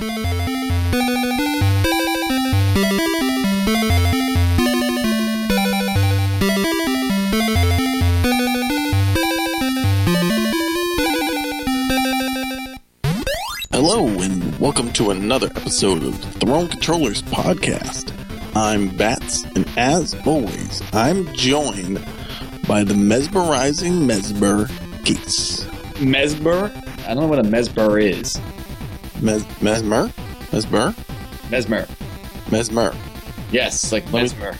[0.00, 0.08] Hello,
[14.20, 18.14] and welcome to another episode of the Throne Controllers Podcast.
[18.56, 22.02] I'm Bats, and as always, I'm joined
[22.66, 24.66] by the mesmerizing Mesmer
[25.04, 25.66] Geeks.
[26.00, 26.72] Mesmer?
[27.00, 28.40] I don't know what a mesmer is.
[29.22, 30.10] Mes- mesmer?
[30.52, 30.94] Mesmer?
[31.50, 31.86] Mesmer.
[32.50, 32.94] Mesmer.
[33.52, 34.54] Yes, like mesmer.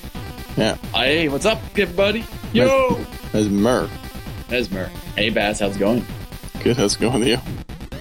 [0.56, 0.74] Yeah.
[0.94, 2.24] Hey, what's up, everybody?
[2.52, 3.04] Yo!
[3.32, 3.88] Mesmer.
[4.50, 4.86] Mesmer.
[5.16, 6.04] Hey, Bass, how's it going?
[6.62, 7.38] Good, how's it going with you?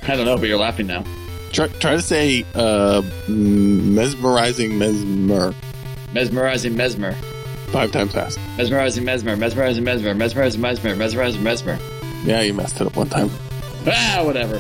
[0.08, 1.03] I don't know, but you're laughing now.
[1.52, 5.53] Try, try to say uh, mesmerizing Mesmer
[6.14, 7.14] Mesmerizing mesmer.
[7.72, 8.39] five times fast.
[8.58, 9.36] Mesmerizing mesmer.
[9.36, 10.14] Mesmerizing mesmer.
[10.16, 10.95] Mesmerizing mesmer.
[10.95, 11.80] Mesmerizing mesmer.
[12.23, 13.30] Yeah, you messed it up one time.
[13.88, 14.59] Ah, whatever.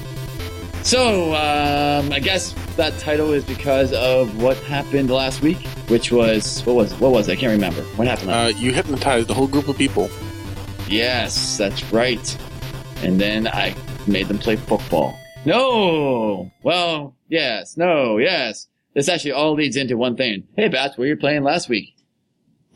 [0.83, 6.61] So, um, I guess that title is because of what happened last week, which was
[6.65, 7.33] what was what was it?
[7.33, 7.81] I can't remember.
[7.95, 8.31] What happened?
[8.31, 10.09] Uh, you hypnotized a whole group of people.
[10.87, 12.37] Yes, that's right.
[13.03, 13.75] And then I
[14.07, 15.15] made them play football.
[15.45, 16.51] No!
[16.63, 18.67] Well, yes, no, yes.
[18.95, 20.47] This actually all leads into one thing.
[20.55, 21.93] Hey, Bats, where you playing last week?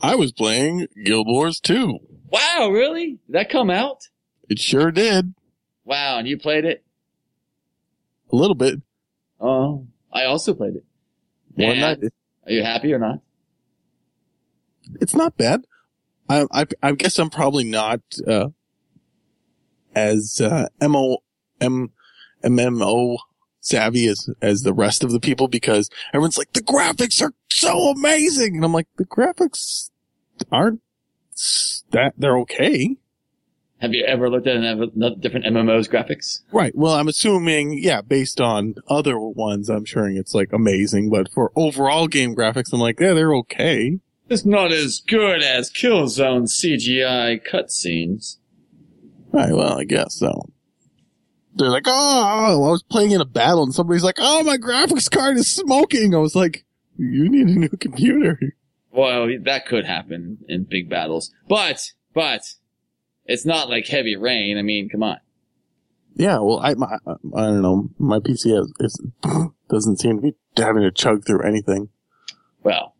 [0.00, 1.98] I was playing Guild Wars 2.
[2.30, 3.18] Wow, really?
[3.26, 4.08] Did that come out?
[4.48, 5.34] It sure did.
[5.84, 6.83] Wow, and you played it?
[8.34, 8.82] A little bit.
[9.40, 10.84] Oh, I also played it.
[11.54, 12.00] One night.
[12.44, 13.20] Are you happy or not?
[15.00, 15.64] It's not bad.
[16.28, 18.48] I, I, I guess I'm probably not, uh,
[19.94, 21.18] as, uh, MO,
[21.60, 21.92] M,
[22.42, 23.18] MMO
[23.60, 27.90] savvy as, as the rest of the people because everyone's like, the graphics are so
[27.90, 28.56] amazing.
[28.56, 29.90] And I'm like, the graphics
[30.50, 30.80] aren't
[31.92, 32.96] that, they're okay.
[33.84, 36.40] Have you ever looked at an, another different MMO's graphics?
[36.50, 36.74] Right.
[36.74, 41.52] Well, I'm assuming, yeah, based on other ones, I'm sure it's like amazing, but for
[41.54, 44.00] overall game graphics, I'm like, yeah, they're okay.
[44.30, 48.38] It's not as good as Killzone CGI cutscenes.
[49.32, 50.48] Right, well, I guess so.
[51.54, 54.56] They're like, oh, oh, I was playing in a battle and somebody's like, oh, my
[54.56, 56.14] graphics card is smoking.
[56.14, 56.64] I was like,
[56.96, 58.40] you need a new computer.
[58.92, 62.54] Well, that could happen in big battles, but but
[63.26, 64.58] it's not like heavy rain.
[64.58, 65.18] I mean, come on.
[66.16, 67.88] Yeah, well, I, my, I don't know.
[67.98, 69.02] My PC has, is,
[69.68, 71.88] doesn't seem to be having to chug through anything.
[72.62, 72.94] Well,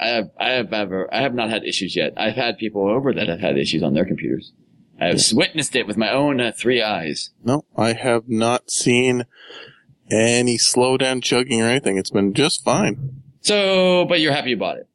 [0.00, 2.12] I have I have ever I have not had issues yet.
[2.16, 4.52] I've had people over that have had issues on their computers.
[5.00, 7.30] I have witnessed it with my own uh, three eyes.
[7.42, 9.24] No, I have not seen
[10.10, 11.98] any slowdown chugging or anything.
[11.98, 13.22] It's been just fine.
[13.40, 14.88] So, but you're happy you bought it.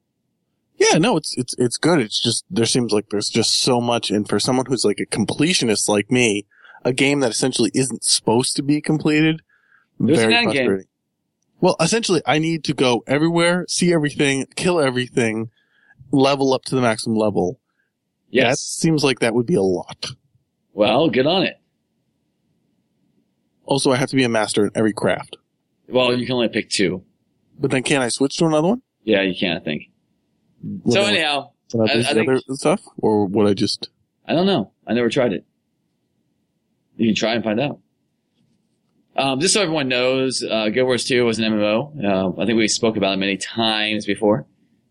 [0.79, 2.00] Yeah, no, it's it's it's good.
[2.00, 5.06] It's just there seems like there's just so much, and for someone who's like a
[5.06, 6.45] completionist like me,
[6.85, 9.41] a game that essentially isn't supposed to be completed,
[10.00, 10.66] There's very an end game.
[10.66, 10.85] frustrating.
[11.62, 15.50] Well, essentially, I need to go everywhere, see everything, kill everything,
[16.12, 17.59] level up to the maximum level.
[18.31, 18.62] That Yes.
[18.62, 20.12] seems like that would be a lot.
[20.73, 21.59] Well, get on it.
[23.66, 25.35] Also, I have to be a master in every craft.
[25.89, 27.03] Well, you can only pick two.
[27.59, 28.81] But then, can I switch to another one?
[29.03, 29.57] Yeah, you can.
[29.57, 29.84] I think.
[30.89, 33.89] So anyhow, I I- I the think- other stuff, or would I just?
[34.27, 34.71] I don't know.
[34.85, 35.45] I never tried it.
[36.97, 37.79] You can try and find out.
[39.15, 41.91] Um, just so everyone knows, uh, Guild Wars 2 was an MMO.
[42.37, 44.45] Uh, I think we spoke about it many times before.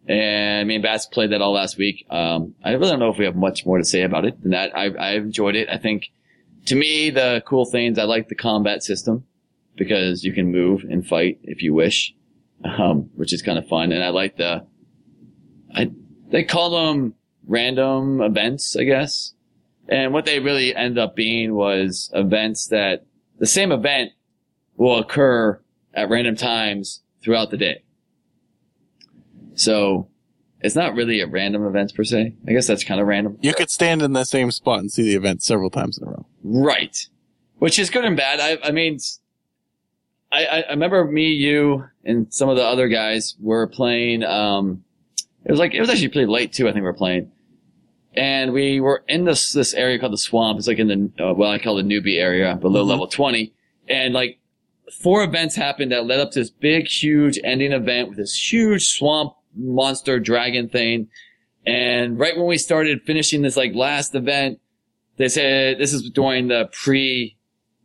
[0.07, 2.07] And me and Bats played that all last week.
[2.11, 4.51] Um, I really don't know if we have much more to say about it than
[4.53, 4.77] that.
[4.77, 5.69] I, I enjoyed it.
[5.71, 6.11] I think,
[6.67, 9.25] to me, the cool things, I like the combat system
[9.77, 12.15] because you can move and fight if you wish,
[12.65, 13.93] um, which is kind of fun.
[13.93, 14.67] And I like the,
[15.75, 15.91] I,
[16.31, 17.15] they call them
[17.47, 19.33] random events, I guess.
[19.89, 23.07] And what they really end up being was events that
[23.39, 24.13] the same event
[24.77, 25.61] will occur
[25.95, 27.83] at random times throughout the day.
[29.55, 30.09] So
[30.61, 32.35] it's not really a random event per se.
[32.47, 33.39] I guess that's kind of random.
[33.41, 36.11] You could stand in the same spot and see the event several times in a
[36.11, 36.27] row.
[36.43, 36.97] Right.
[37.59, 38.41] Which is good and bad.
[38.41, 38.99] I, I mean,
[40.31, 44.85] I, I, I remember me, you, and some of the other guys were playing, um,
[45.45, 47.31] it was like, it was actually pretty late too, I think we were playing.
[48.15, 50.59] And we were in this, this area called the swamp.
[50.59, 52.89] It's like in the, uh, well, I call the newbie area, below Mhm.
[52.89, 53.53] level 20.
[53.89, 54.39] And like,
[55.03, 58.87] four events happened that led up to this big, huge ending event with this huge
[58.89, 61.09] swamp monster dragon thing.
[61.67, 64.59] And right when we started finishing this like last event,
[65.19, 66.69] they said this is during the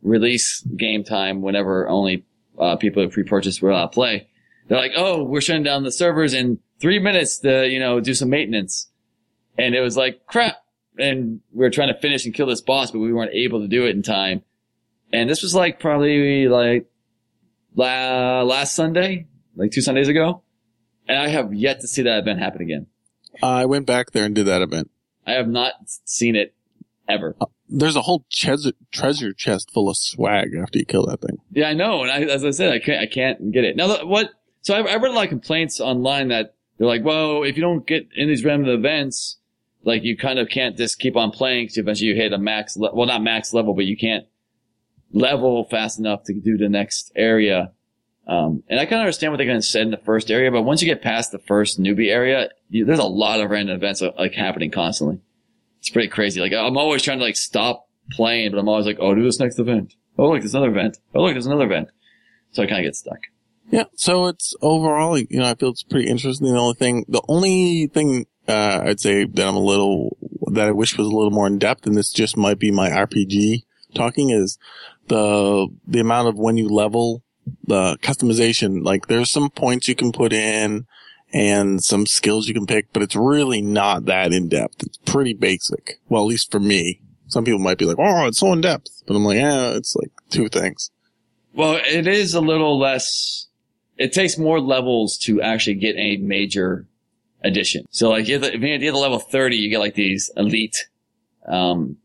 [0.02, 2.24] pre-release game time, whenever only
[2.58, 4.28] uh, people who pre-purchased were allowed to play.
[4.68, 8.12] They're like, "Oh, we're shutting down the servers in three minutes to you know do
[8.12, 8.90] some maintenance,"
[9.56, 10.56] and it was like crap.
[10.98, 13.66] And we were trying to finish and kill this boss, but we weren't able to
[13.66, 14.42] do it in time.
[15.12, 16.86] And this was like probably like
[17.74, 19.26] la- last Sunday,
[19.56, 20.42] like two Sundays ago,
[21.08, 22.86] and I have yet to see that event happen again.
[23.42, 24.90] I went back there and did that event.
[25.26, 25.72] I have not
[26.04, 26.54] seen it
[27.08, 27.34] ever.
[27.40, 31.38] Uh, there's a whole treasure treasure chest full of swag after you kill that thing.
[31.50, 33.74] Yeah, I know, and I, as I said, I can't, I can't get it.
[33.74, 34.30] Now, what?
[34.60, 37.62] So I, I read a lot of complaints online that they're like, "Well, if you
[37.62, 39.38] don't get in these random events,
[39.82, 42.76] like you kind of can't just keep on playing because eventually you hit a max,
[42.76, 44.24] le- well, not max level, but you can't
[45.12, 47.72] level fast enough to do the next area."
[48.26, 50.50] Um, and I kind of understand what they're going to say in the first area,
[50.50, 53.76] but once you get past the first newbie area, you, there's a lot of random
[53.76, 55.20] events uh, like happening constantly.
[55.80, 56.40] It's pretty crazy.
[56.40, 59.38] Like I'm always trying to like stop playing, but I'm always like, "Oh, do this
[59.38, 59.94] next event.
[60.16, 60.98] Oh, look, there's another event.
[61.14, 61.88] Oh, look, there's another event."
[62.52, 63.18] So I kind of get stuck.
[63.74, 63.86] Yeah.
[63.96, 66.46] So it's overall, you know, I feel it's pretty interesting.
[66.46, 70.16] The only thing, the only thing, uh, I'd say that I'm a little,
[70.52, 72.88] that I wish was a little more in depth, and this just might be my
[72.88, 74.58] RPG talking is
[75.08, 77.24] the, the amount of when you level
[77.66, 78.84] the customization.
[78.84, 80.86] Like there's some points you can put in
[81.32, 84.84] and some skills you can pick, but it's really not that in depth.
[84.84, 85.98] It's pretty basic.
[86.08, 87.00] Well, at least for me.
[87.26, 89.02] Some people might be like, oh, it's so in depth.
[89.04, 90.92] But I'm like, yeah, it's like two things.
[91.54, 93.48] Well, it is a little less.
[93.96, 96.86] It takes more levels to actually get a major
[97.42, 97.86] addition.
[97.90, 100.88] So, like, if you get the level thirty, you get like these elite
[101.46, 101.98] um,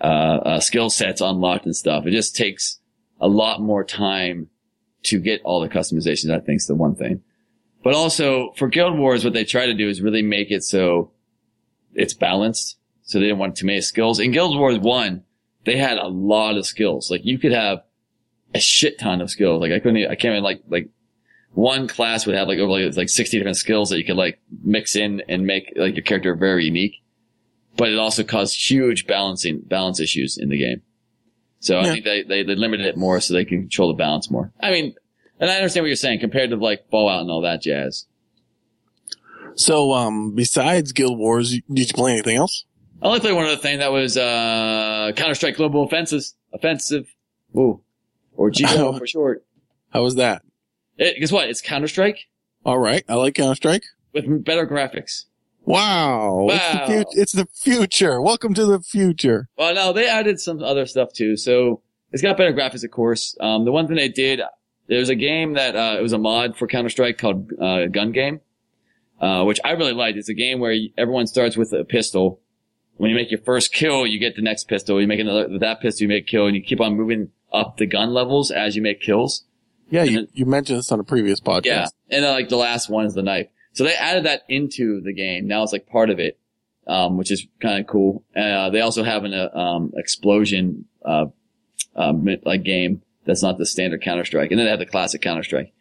[0.00, 2.06] uh, uh, skill sets unlocked and stuff.
[2.06, 2.80] It just takes
[3.20, 4.48] a lot more time
[5.04, 6.30] to get all the customizations.
[6.30, 7.22] I think is the one thing.
[7.82, 11.10] But also for Guild Wars, what they try to do is really make it so
[11.92, 12.78] it's balanced.
[13.02, 14.18] So they didn't want too many skills.
[14.18, 15.24] In Guild Wars One,
[15.66, 17.10] they had a lot of skills.
[17.10, 17.82] Like you could have
[18.54, 19.60] a shit ton of skills.
[19.60, 20.88] Like I couldn't, even, I can't even like, like
[21.52, 24.40] one class would have like over like, like 60 different skills that you could like
[24.62, 27.02] mix in and make like your character very unique.
[27.76, 30.82] But it also caused huge balancing, balance issues in the game.
[31.58, 34.30] So I think they, they, they limited it more so they can control the balance
[34.30, 34.52] more.
[34.60, 34.94] I mean,
[35.40, 38.06] and I understand what you're saying compared to like Fallout and all that jazz.
[39.56, 42.64] So, um, besides Guild Wars, did you play anything else?
[43.02, 47.06] I only played one other thing that was, uh, Counter-Strike Global Offenses, Offensive.
[47.56, 47.83] Ooh.
[48.36, 49.44] Or GO for short.
[49.90, 50.42] How was that?
[50.98, 51.48] It, guess what?
[51.48, 52.26] It's Counter-Strike
[52.64, 53.04] All right.
[53.08, 53.84] I like Counter Strike.
[54.12, 55.24] with better graphics.
[55.64, 56.48] Wow.
[56.50, 57.04] It's, the Wow.
[57.12, 58.20] it's the future.
[58.20, 59.48] Welcome to the future.
[59.56, 61.36] Well, no, they added some other stuff too.
[61.36, 61.80] So
[62.12, 63.36] it's got better graphics, of course.
[63.40, 64.40] Um, the one thing they did,
[64.88, 68.40] there's a game that, uh, it was a mod for Counter-Strike called, uh, Gun Game,
[69.20, 70.18] uh, which I really liked.
[70.18, 72.40] It's a game where everyone starts with a pistol.
[72.96, 75.00] When you make your first kill, you get the next pistol.
[75.00, 77.30] You make another, with that pistol, you make a kill and you keep on moving
[77.54, 79.44] up the gun levels as you make kills.
[79.88, 81.64] Yeah, you, And you mentioned this on a previous podcast.
[81.64, 81.88] Yeah.
[82.10, 83.48] And then like the last one is the knife.
[83.72, 85.46] So they added that into the game.
[85.46, 86.38] Now it's like part of it,
[86.86, 88.24] um, which is kind of cool.
[88.36, 91.26] Uh, they also have an, uh, um, explosion, uh,
[91.96, 94.50] um, like game that's not the standard Counter Strike.
[94.50, 95.72] And then they have the classic Counter Strike.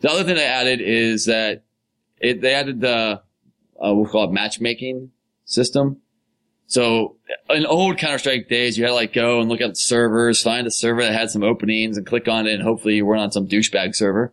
[0.00, 1.64] The other thing they added is that
[2.20, 3.22] it, they added the,
[3.84, 5.10] uh, we'll call it matchmaking
[5.44, 5.98] system.
[6.72, 7.16] So
[7.50, 10.66] in old Counter Strike days, you had to like go and look at servers, find
[10.66, 12.54] a server that had some openings and click on it.
[12.54, 14.32] And hopefully you weren't on some douchebag server.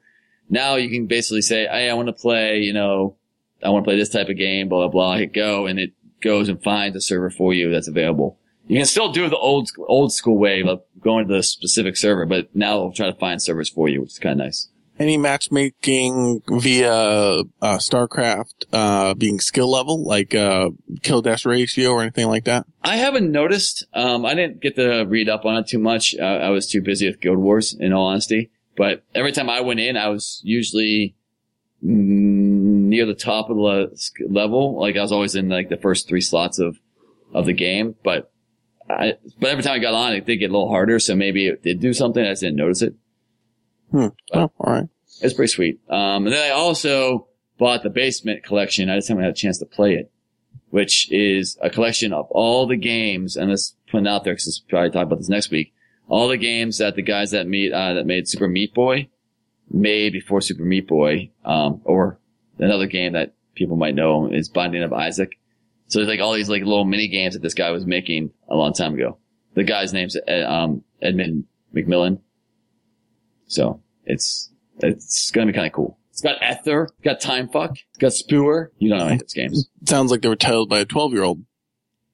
[0.50, 3.18] Now you can basically say, Hey, I want to play, you know,
[3.62, 5.18] I want to play this type of game, blah, blah, blah.
[5.18, 5.92] Hit go and it
[6.22, 8.40] goes and finds a server for you that's available.
[8.68, 12.26] You can still do the old, old school way of going to the specific server,
[12.26, 14.70] but now they'll try to find servers for you, which is kind of nice.
[15.00, 20.72] Any matchmaking via uh, StarCraft uh, being skill level, like uh,
[21.04, 22.66] kill dash ratio or anything like that?
[22.84, 23.86] I haven't noticed.
[23.94, 26.16] Um, I didn't get to read up on it too much.
[26.20, 28.52] Uh, I was too busy with Guild Wars, in all honesty.
[28.76, 31.16] But every time I went in, I was usually
[31.82, 34.80] near the top of the level.
[34.80, 36.78] Like I was always in like the first three slots of
[37.34, 37.96] of the game.
[38.04, 38.32] But
[38.90, 41.00] I, but every time I got on, it did get a little harder.
[41.00, 42.24] So maybe it did do something.
[42.24, 42.96] I just didn't notice it.
[43.92, 44.08] Hmm.
[44.34, 44.88] Oh, all right.
[45.22, 45.80] It's pretty sweet.
[45.90, 48.90] Um, and then I also bought the Basement collection.
[48.90, 50.12] I just haven't had a chance to play it,
[50.70, 53.36] which is a collection of all the games.
[53.36, 55.74] And let's put it out there because we'll probably talk about this next week.
[56.08, 59.10] All the games that the guys that meet uh, that made Super Meat Boy
[59.70, 62.20] made before Super Meat Boy, um, or
[62.58, 65.38] another game that people might know is Binding of Isaac.
[65.88, 68.56] So there's like all these like little mini games that this guy was making a
[68.56, 69.18] long time ago.
[69.56, 71.46] The guy's name's uh, um, Edmund
[71.76, 72.20] McMillen.
[73.48, 75.98] So it's it's gonna be kind of cool.
[76.12, 78.72] It's got Aether, it's got Time Fuck, it's got Spewer.
[78.78, 79.70] You don't know any of those games.
[79.88, 81.44] Sounds like they were titled by a 12 year old.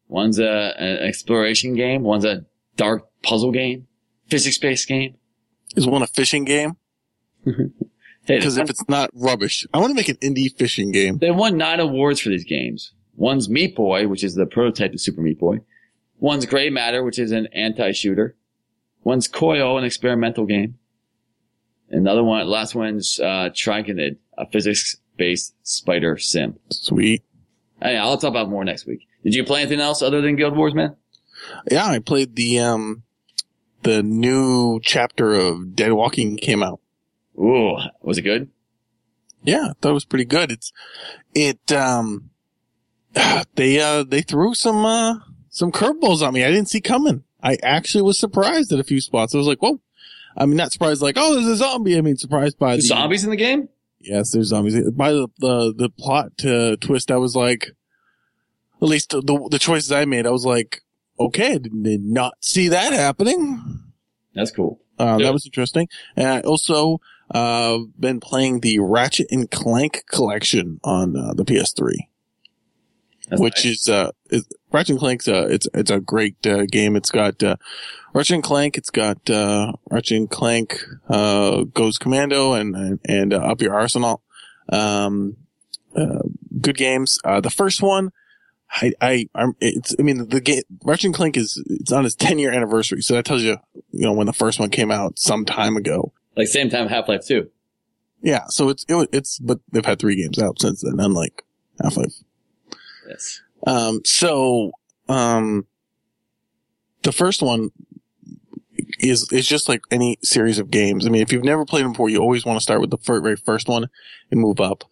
[0.08, 2.04] One's a, an exploration game.
[2.04, 2.46] One's a
[2.76, 3.88] dark puzzle game,
[4.30, 5.16] physics based game.
[5.76, 6.78] Is one a fishing game?
[8.28, 11.20] Because they, if it's not rubbish, I want to make an indie fishing game.
[11.20, 12.92] they won nine awards for these games.
[13.16, 15.60] One's Meat Boy, which is the prototype of Super Meat Boy.
[16.18, 18.36] One's Gray Matter, which is an anti-shooter.
[19.04, 20.80] One's Coil, an experimental game.
[21.90, 26.58] Another one, last one's uh, Triachnid, a physics-based spider sim.
[26.72, 27.24] Sweet.
[27.82, 29.08] Hey, I'll talk about more next week.
[29.24, 30.96] Did you play anything else other than Guild Wars, man?
[31.70, 33.04] Yeah, I played the um
[33.84, 36.80] the new chapter of Dead Walking came out.
[37.38, 38.50] Ooh, was it good?
[39.44, 40.52] Yeah, I thought it was pretty good.
[40.52, 40.72] It's
[41.34, 42.30] it um
[43.56, 45.16] they uh they threw some uh
[45.50, 46.44] some curveballs on me.
[46.44, 47.24] I didn't see coming.
[47.44, 49.36] I actually was surprised at a few spots.
[49.36, 49.80] I was like, whoa.
[50.38, 51.98] I mean, not surprised like, oh, there's a zombie.
[51.98, 53.70] I mean, surprised by the Zombies in the game?
[54.00, 54.80] Yes, there's zombies.
[54.92, 57.72] By the the, the plot to twist, I was like,
[58.82, 60.82] at least the the choices I made, I was like,
[61.20, 63.82] okay, I did, did not see that happening.
[64.34, 64.80] That's cool.
[65.00, 65.28] Uh, Yeah.
[65.28, 65.88] That was interesting.
[66.16, 67.00] And I also
[67.32, 71.94] uh, been playing the Ratchet and Clank collection on uh, the PS3,
[73.30, 73.66] That's which nice.
[73.66, 74.46] is uh, is,
[74.76, 76.98] Ratchet and Clank's uh, it's it's a great uh, game.
[76.98, 77.56] It's got uh,
[78.14, 78.78] Ratchet and Clank.
[78.78, 83.74] It's got uh, Ratchet and Clank uh, Goes Commando and and, and uh, Up Your
[83.74, 84.22] Arsenal.
[84.68, 85.38] Um,
[85.96, 86.24] uh,
[86.60, 87.18] good games.
[87.24, 88.12] Uh, the first one.
[88.70, 92.16] I, I, I'm, it's, I mean, the game, Ratchet and Clank is, it's on its
[92.16, 93.02] 10 year anniversary.
[93.02, 93.58] So that tells you,
[93.92, 96.12] you know, when the first one came out some time ago.
[96.36, 97.50] like same time Half-Life 2.
[98.22, 98.48] Yeah.
[98.50, 101.44] So it's, it, it's, but they've had three games out since then, unlike
[101.82, 102.16] Half-Life.
[103.08, 103.42] Yes.
[103.66, 104.72] Um, so,
[105.10, 105.66] um,
[107.04, 107.72] the first one
[109.00, 111.06] is, is just like any series of games.
[111.06, 112.98] I mean, if you've never played them before, you always want to start with the
[112.98, 113.90] very first one
[114.32, 114.84] and move up.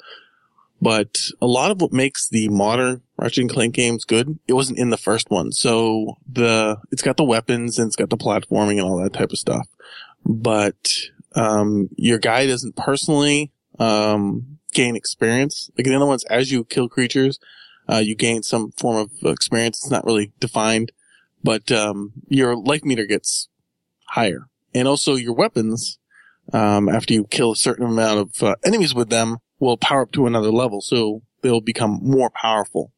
[0.81, 4.79] But a lot of what makes the modern Ratchet and Clank games good, it wasn't
[4.79, 5.51] in the first one.
[5.53, 9.31] So the, it's got the weapons and it's got the platforming and all that type
[9.31, 9.67] of stuff.
[10.25, 10.89] But,
[11.35, 15.69] um, your guy doesn't personally, um, gain experience.
[15.77, 17.39] Like in the other ones, as you kill creatures,
[17.89, 19.79] uh, you gain some form of experience.
[19.83, 20.91] It's not really defined,
[21.43, 23.49] but, um, your life meter gets
[24.09, 24.47] higher.
[24.73, 25.99] And also your weapons,
[26.51, 30.11] um, after you kill a certain amount of uh, enemies with them, will power up
[30.13, 30.81] to another level.
[30.81, 32.91] So they'll become more powerful,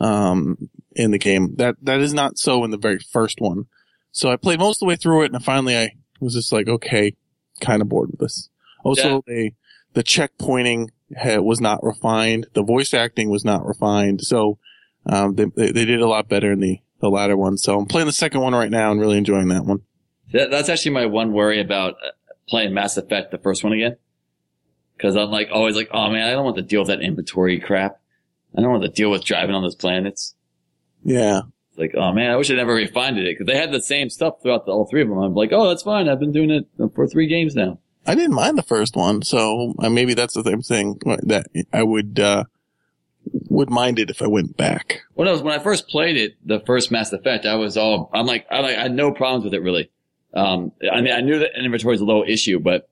[0.00, 1.56] um, in the game.
[1.56, 3.66] That, that is not so in the very first one.
[4.12, 5.90] So I played most of the way through it and finally I
[6.20, 7.14] was just like, okay,
[7.60, 8.48] kind of bored with this.
[8.82, 9.54] Also, they,
[9.92, 12.46] the checkpointing was not refined.
[12.54, 14.22] The voice acting was not refined.
[14.22, 14.58] So,
[15.06, 17.56] um, they, they, did a lot better in the, the latter one.
[17.58, 19.82] So I'm playing the second one right now and really enjoying that one.
[20.32, 22.10] That, that's actually my one worry about uh,
[22.48, 23.96] playing Mass Effect, the first one again.
[24.98, 27.60] Cause I'm like, always like, oh man, I don't want to deal with that inventory
[27.60, 28.00] crap.
[28.56, 30.34] I don't want to deal with driving on those planets.
[31.04, 31.42] Yeah.
[31.70, 33.36] It's like, oh man, I wish I never refined it.
[33.36, 35.18] Cause they had the same stuff throughout the, all three of them.
[35.18, 36.08] I'm like, oh, that's fine.
[36.08, 37.78] I've been doing it for three games now.
[38.06, 39.22] I didn't mind the first one.
[39.22, 42.44] So uh, maybe that's the same thing that I would, uh,
[43.48, 45.02] would mind it if I went back.
[45.14, 48.10] When I was, when I first played it, the first Mass Effect, I was all,
[48.14, 49.90] I'm like, I, like, I had no problems with it really.
[50.34, 52.88] Um, I mean, I knew that inventory is a low issue, but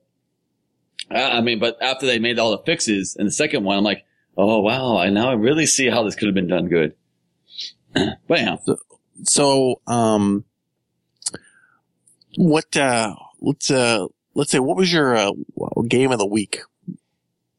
[1.09, 3.83] I, I mean, but after they made all the fixes in the second one, I'm
[3.83, 4.03] like,
[4.37, 6.95] oh wow, I now I really see how this could have been done good.
[7.93, 8.57] but yeah,
[9.23, 10.43] So, um,
[12.35, 15.31] what, uh, let's, uh, let's say, what was your, uh,
[15.87, 16.59] game of the week?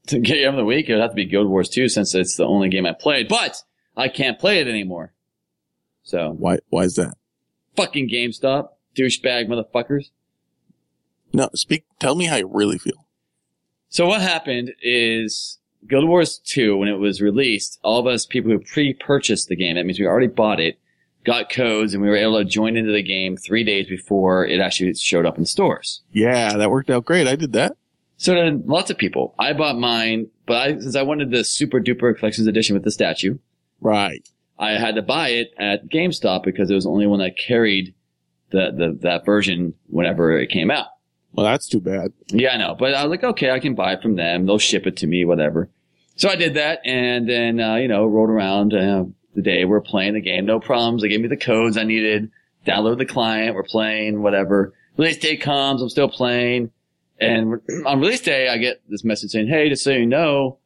[0.06, 2.37] get game of the week, it would have to be Guild Wars 2 since it's
[2.37, 3.56] the only game I played, but
[3.97, 5.12] I can't play it anymore.
[6.04, 7.14] So, Why, why is that?
[7.75, 10.11] fucking GameStop, douchebag motherfuckers.
[11.33, 13.06] No, speak, tell me how you really feel.
[13.90, 18.50] So what happened is Guild Wars 2, when it was released, all of us people
[18.50, 20.78] who pre-purchased the game, that means we already bought it,
[21.26, 24.61] got codes and we were able to join into the game three days before it
[24.61, 26.02] actually showed up in stores.
[26.12, 27.26] Yeah, that worked out great.
[27.26, 27.76] I did that.
[28.16, 29.35] So did lots of people.
[29.38, 32.90] I bought mine, but I, since I wanted the super duper collections edition with the
[32.90, 33.37] statue,
[33.80, 34.26] Right.
[34.59, 37.95] I had to buy it at GameStop because it was the only one that carried
[38.50, 40.87] the, the that version whenever it came out.
[41.33, 42.12] Well, that's too bad.
[42.28, 42.75] Yeah, I know.
[42.78, 44.47] But I was like, okay, I can buy it from them.
[44.47, 45.68] They'll ship it to me, whatever.
[46.14, 49.04] So I did that and then, uh, you know, rolled around uh,
[49.37, 49.64] the day.
[49.64, 50.47] We're playing the game.
[50.47, 51.02] No problems.
[51.02, 52.31] They gave me the codes I needed.
[52.66, 53.55] Download the client.
[53.55, 54.75] We're playing, whatever.
[54.97, 55.81] Release day comes.
[55.81, 56.73] I'm still playing.
[57.21, 60.59] And on release day, I get this message saying, hey, just so you know,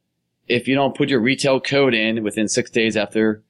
[0.48, 3.42] if you don't put your retail code in within six days after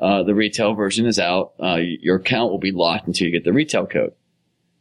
[0.00, 3.44] uh, the retail version is out, uh, your account will be locked until you get
[3.44, 4.12] the retail code.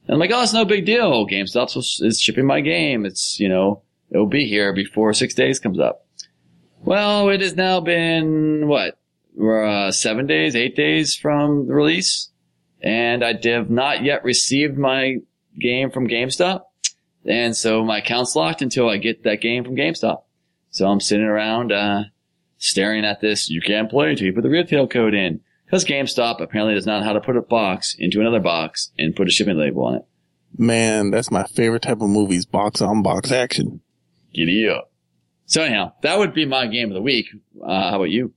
[0.07, 1.27] And I'm like, oh, it's no big deal.
[1.27, 1.75] GameStop
[2.05, 3.05] is shipping my game.
[3.05, 6.05] It's, you know, it'll be here before six days comes up.
[6.83, 8.99] Well, it has now been, what,
[9.41, 12.29] uh, seven days, eight days from the release.
[12.81, 15.17] And I have not yet received my
[15.59, 16.61] game from GameStop.
[17.25, 20.23] And so my account's locked until I get that game from GameStop.
[20.69, 22.03] So I'm sitting around, uh,
[22.57, 23.49] staring at this.
[23.49, 25.41] You can't play until you put the retail code in.
[25.65, 29.15] Because GameStop apparently does not know how to put a box into another box and
[29.15, 30.05] put a shipping label on it.
[30.57, 33.81] Man, that's my favorite type of movies, box on box action.
[34.33, 34.91] Giddy up.
[35.47, 37.27] So anyhow, that would be my game of the week.
[37.61, 38.33] Uh, how about you?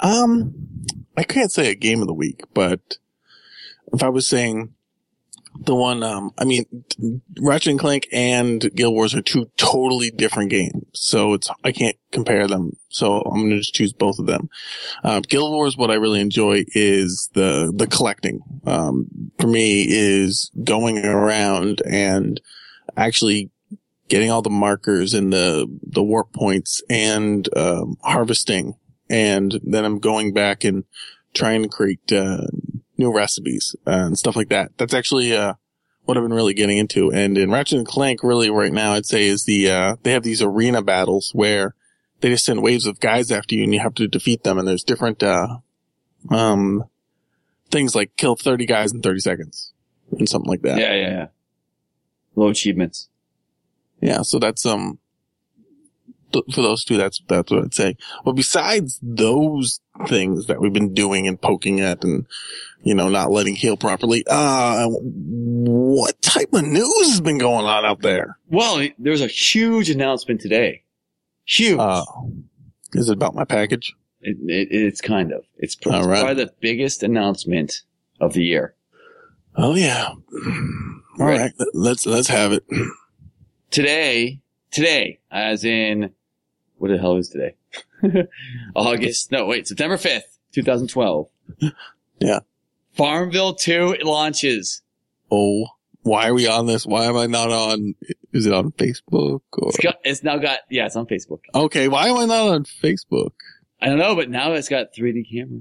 [0.00, 0.54] Um,
[1.16, 2.98] I can't say a game of the week, but
[3.92, 4.74] if I was saying
[5.64, 6.66] the one, um, I mean,
[7.40, 10.84] Ratchet and Clank and Guild Wars are two totally different games.
[10.92, 12.72] So it's, I can't compare them.
[12.88, 14.48] So I'm going to just choose both of them.
[15.02, 18.40] Uh, Guild Wars, what I really enjoy is the, the collecting.
[18.66, 22.40] Um, for me is going around and
[22.96, 23.50] actually
[24.08, 28.74] getting all the markers and the, the warp points and, um, harvesting.
[29.08, 30.84] And then I'm going back and
[31.34, 32.46] trying to create, uh,
[32.98, 34.72] new recipes and stuff like that.
[34.78, 35.54] That's actually, uh,
[36.04, 37.12] what I've been really getting into.
[37.12, 40.22] And in Ratchet and Clank, really right now, I'd say is the, uh, they have
[40.22, 41.74] these arena battles where
[42.20, 44.58] they just send waves of guys after you and you have to defeat them.
[44.58, 45.58] And there's different, uh,
[46.30, 46.84] um,
[47.70, 49.72] things like kill 30 guys in 30 seconds
[50.12, 50.78] and something like that.
[50.78, 51.26] Yeah, yeah, yeah.
[52.36, 53.08] Low achievements.
[54.00, 54.22] Yeah.
[54.22, 54.98] So that's, um,
[56.52, 57.96] for those two, that's, that's what I'd say.
[58.24, 62.26] But besides those things that we've been doing and poking at and,
[62.82, 67.84] you know, not letting heal properly, uh, what type of news has been going on
[67.84, 68.38] out there?
[68.48, 70.82] Well, there was a huge announcement today.
[71.44, 71.78] Huge.
[71.78, 72.04] Uh,
[72.92, 73.94] is it about my package?
[74.20, 75.44] It, it, it's kind of.
[75.58, 76.20] It's right.
[76.20, 77.82] probably the biggest announcement
[78.20, 78.74] of the year.
[79.56, 80.08] Oh yeah.
[80.08, 80.20] All
[81.18, 81.38] Right.
[81.40, 81.52] right.
[81.72, 82.64] Let's, let's have it.
[83.70, 84.40] Today,
[84.70, 86.12] today, as in,
[86.78, 87.56] what the hell is today?
[88.74, 91.28] August, no, wait, September 5th, 2012.
[92.18, 92.38] Yeah.
[92.94, 94.80] Farmville 2 launches.
[95.30, 95.66] Oh,
[96.00, 96.86] why are we on this?
[96.86, 97.94] Why am I not on?
[98.32, 99.68] Is it on Facebook or?
[99.68, 101.40] It's, got, it's now got, yeah, it's on Facebook.
[101.54, 101.88] Okay.
[101.88, 103.32] Why am I not on Facebook?
[103.82, 105.60] I don't know, but now it's got 3D camera.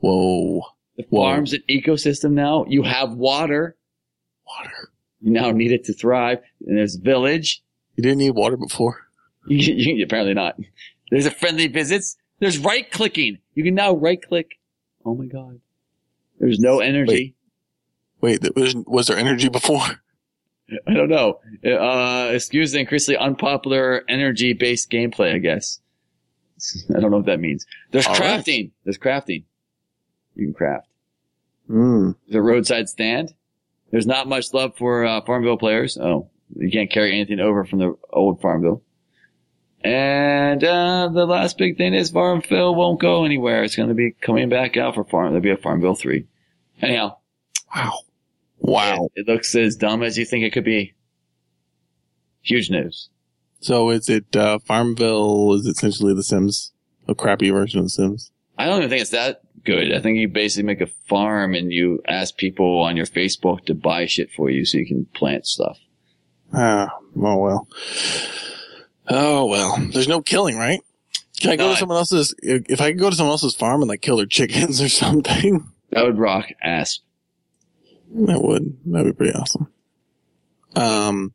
[0.00, 0.64] Whoa.
[0.96, 1.22] The Whoa.
[1.22, 2.66] farm's an ecosystem now.
[2.68, 3.76] You have water.
[4.46, 4.90] Water.
[5.20, 6.40] You now need it to thrive.
[6.66, 7.62] And there's village.
[7.96, 9.06] You didn't need water before.
[9.46, 10.58] You, you, apparently not.
[11.10, 12.16] There's a friendly visits.
[12.38, 13.38] There's right clicking.
[13.54, 14.58] You can now right click.
[15.04, 15.60] Oh my god.
[16.38, 17.34] There's no energy.
[18.20, 19.80] Wait, there was, was there energy before?
[20.86, 21.40] I don't know.
[21.68, 25.80] Uh, excuse the increasingly unpopular energy based gameplay, I guess.
[26.96, 27.66] I don't know what that means.
[27.90, 28.40] There's All right.
[28.44, 28.70] crafting.
[28.84, 29.44] There's crafting.
[30.36, 30.86] You can craft.
[31.66, 32.12] Hmm.
[32.26, 33.34] There's a roadside stand.
[33.90, 35.98] There's not much love for uh, Farmville players.
[35.98, 38.82] Oh, you can't carry anything over from the old Farmville.
[39.82, 43.62] And uh, the last big thing is Farmville won't go anywhere.
[43.64, 45.28] It's going to be coming back out for Farm.
[45.28, 46.26] There'll be a Farmville three.
[46.82, 47.16] Anyhow,
[47.74, 47.92] Wow.
[48.58, 49.08] Wow.
[49.14, 50.94] it, it looks as dumb as you think it could be.
[52.42, 53.08] Huge news.
[53.60, 56.72] So is it, uh, Farmville is essentially The Sims?
[57.08, 58.32] A crappy version of The Sims?
[58.58, 59.92] I don't even think it's that good.
[59.94, 63.74] I think you basically make a farm and you ask people on your Facebook to
[63.74, 65.78] buy shit for you so you can plant stuff.
[66.52, 67.68] Ah, oh well.
[69.10, 69.76] Oh well.
[69.92, 70.80] There's no killing, right?
[71.40, 73.80] Can I go No, to someone else's, if I could go to someone else's farm
[73.82, 75.66] and like kill their chickens or something?
[75.90, 77.00] That would rock ass.
[78.12, 78.76] That would.
[78.86, 79.68] That'd be pretty awesome.
[80.76, 81.32] Um,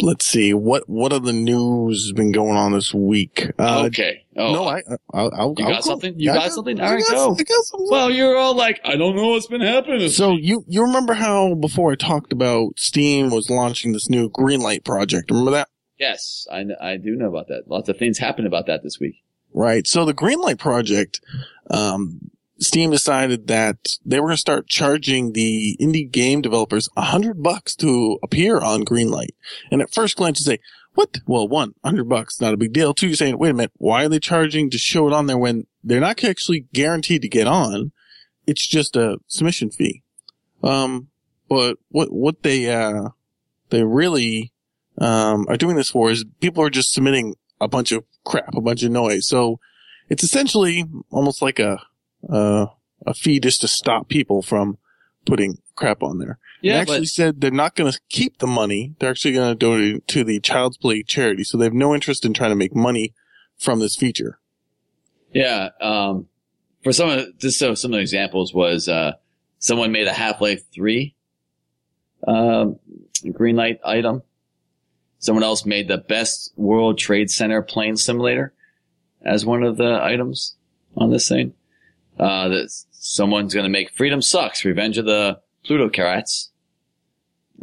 [0.00, 0.52] let's see.
[0.54, 3.50] What, what other news has been going on this week?
[3.58, 4.24] Uh, okay.
[4.36, 5.90] Oh, no, I, I'll, I'll, You I'll got go.
[5.90, 6.14] something?
[6.18, 6.80] You I got something?
[6.80, 7.16] I All right, got go.
[7.28, 10.08] some- I got some- Well, you're all like, I don't know what's been happening.
[10.10, 14.84] So you, you remember how before I talked about Steam was launching this new Greenlight
[14.84, 15.30] project?
[15.30, 15.68] Remember that?
[16.02, 17.68] Yes, I, I do know about that.
[17.68, 19.22] Lots of things happened about that this week.
[19.54, 19.86] Right.
[19.86, 21.20] So the Greenlight project,
[21.70, 27.02] um, Steam decided that they were going to start charging the indie game developers a
[27.02, 29.34] hundred bucks to appear on Greenlight.
[29.70, 30.58] And at first glance you say,
[30.94, 31.18] what?
[31.26, 32.92] Well, one, hundred bucks, not a big deal.
[32.94, 35.38] Two, you're saying, wait a minute, why are they charging to show it on there
[35.38, 37.92] when they're not actually guaranteed to get on?
[38.46, 40.02] It's just a submission fee.
[40.62, 41.08] Um,
[41.48, 43.10] but what, what they, uh,
[43.70, 44.51] they really,
[44.98, 48.60] um, are doing this for is people are just submitting a bunch of crap, a
[48.60, 49.26] bunch of noise.
[49.26, 49.58] So
[50.08, 51.78] it's essentially almost like a,
[52.28, 52.66] uh,
[53.06, 54.78] a fee just to stop people from
[55.26, 56.38] putting crap on there.
[56.62, 58.94] They Yeah, actually but said they're not going to keep the money.
[58.98, 61.44] They're actually going to donate it to the Child's Play charity.
[61.44, 63.14] So they have no interest in trying to make money
[63.58, 64.38] from this feature.
[65.32, 66.28] yeah, um,
[66.82, 69.12] for some of just so some of the examples was uh,
[69.58, 71.14] someone made a Half Life Three
[72.26, 72.78] um,
[73.30, 74.22] green light item.
[75.22, 78.52] Someone else made the best World Trade Center plane simulator
[79.24, 80.56] as one of the items
[80.96, 81.54] on this thing.
[82.18, 86.50] Uh, that someone's going to make Freedom Sucks, Revenge of the Pluto Plutocrats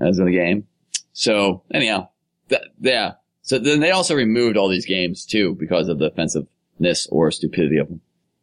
[0.02, 0.68] as in the game.
[1.12, 2.08] So anyhow,
[2.48, 3.16] that, yeah.
[3.42, 7.78] So then they also removed all these games too because of the offensiveness or stupidity
[7.78, 8.00] of them.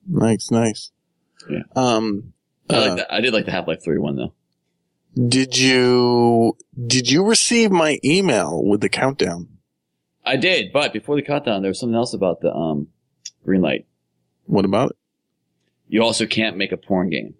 [0.07, 0.91] Nice, nice.
[1.49, 1.63] Yeah.
[1.75, 2.35] Um,
[2.69, 3.13] I, Uh, like that.
[3.15, 4.35] I did like the Half Life Three one though.
[5.17, 9.49] Did you did you receive my email with the countdown?
[10.25, 12.89] I did, but before the countdown, there was something else about the um,
[13.45, 13.87] green light.
[14.45, 14.97] What about it?
[15.89, 17.35] You also can't make a porn game.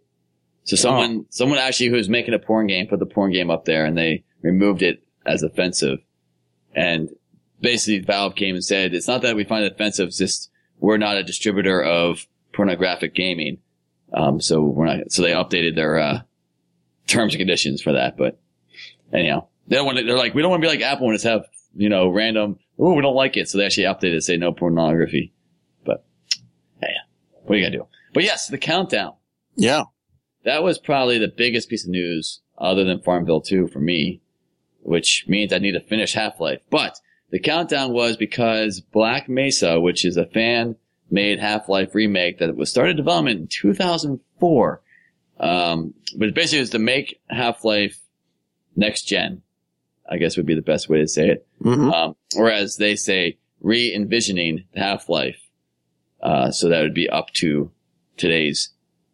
[0.65, 3.85] So someone, someone actually who's making a porn game put the porn game up there,
[3.85, 5.99] and they removed it as offensive.
[6.75, 7.11] And
[7.61, 10.97] basically, Valve came and said, "It's not that we find it offensive; it's just we're
[10.97, 13.59] not a distributor of pornographic gaming."
[14.15, 15.13] Um, so we're not.
[15.13, 16.21] So they updated their uh,
[17.07, 18.17] terms and conditions for that.
[18.17, 18.39] But
[19.13, 21.15] anyhow, they don't want to, They're like, we don't want to be like Apple and
[21.15, 22.59] just have you know random.
[22.79, 25.33] Oh, we don't like it, so they actually updated it, say no pornography.
[25.85, 26.05] But
[26.81, 26.93] hey,
[27.43, 27.87] what are you gonna do?
[28.13, 29.15] But yes, the countdown.
[29.57, 29.85] Yeah.
[30.45, 34.21] That was probably the biggest piece of news other than Farmville 2 for me,
[34.81, 36.61] which means I need to finish Half-Life.
[36.71, 40.77] But the countdown was because Black Mesa, which is a fan
[41.11, 44.83] made Half-Life remake that was started development in 2004.
[45.39, 47.99] Um, but basically it was to make Half-Life
[48.75, 49.43] next gen,
[50.11, 51.47] I guess would be the best way to say it.
[51.63, 55.41] hmm Um, or as they say, re-envisioning Half-Life.
[56.23, 57.71] Uh, so that would be up to
[58.17, 58.71] today's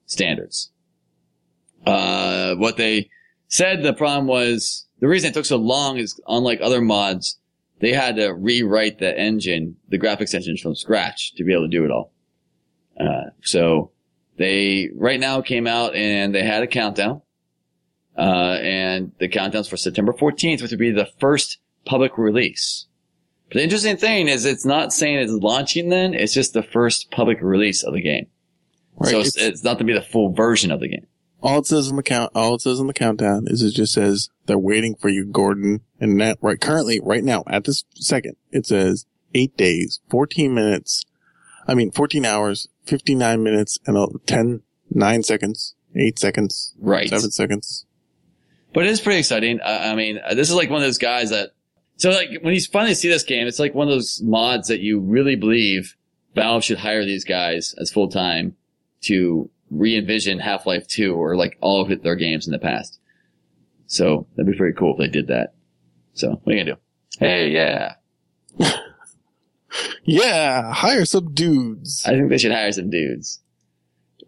[0.06, 0.70] standards.
[1.84, 3.10] Uh, what they
[3.48, 7.38] said the problem was, the reason it took so long is unlike other mods,
[7.80, 11.68] they had to rewrite the engine, the graphics engine from scratch to be able to
[11.68, 12.12] do it all.
[13.00, 13.90] Uh, so
[14.36, 17.22] they right now came out and they had a countdown.
[18.16, 22.86] Uh, and the countdown's for September 14th, which would be the first public release.
[23.48, 27.10] But the interesting thing is it's not saying it's launching then, it's just the first
[27.10, 28.26] public release of the game.
[28.96, 29.10] Right.
[29.10, 31.06] so it's, It's- not to be the full version of the game.
[31.42, 33.94] all it says in the count, all it says in the countdown is it just
[33.94, 35.80] says they're waiting for you, Gordon.
[35.98, 41.02] And that right currently, right now, at this second, it says eight days, 14 minutes.
[41.66, 47.08] I mean, 14 hours, 59 minutes and uh, 10, nine seconds, eight seconds, Right.
[47.08, 47.86] seven seconds.
[48.74, 49.60] But it is pretty exciting.
[49.60, 51.50] I, I mean, this is like one of those guys that,
[51.96, 54.80] so like when you finally see this game, it's like one of those mods that
[54.80, 55.94] you really believe
[56.34, 58.56] Valve should hire these guys as full time
[59.02, 62.98] to re-envision Half-Life 2 or like all of their games in the past.
[63.86, 65.52] So that'd be pretty cool if they did that.
[66.14, 66.80] So what are you gonna do?
[67.18, 67.94] Hey, yeah.
[70.04, 70.72] Yeah.
[70.72, 72.02] Hire some dudes.
[72.06, 73.40] I think they should hire some dudes.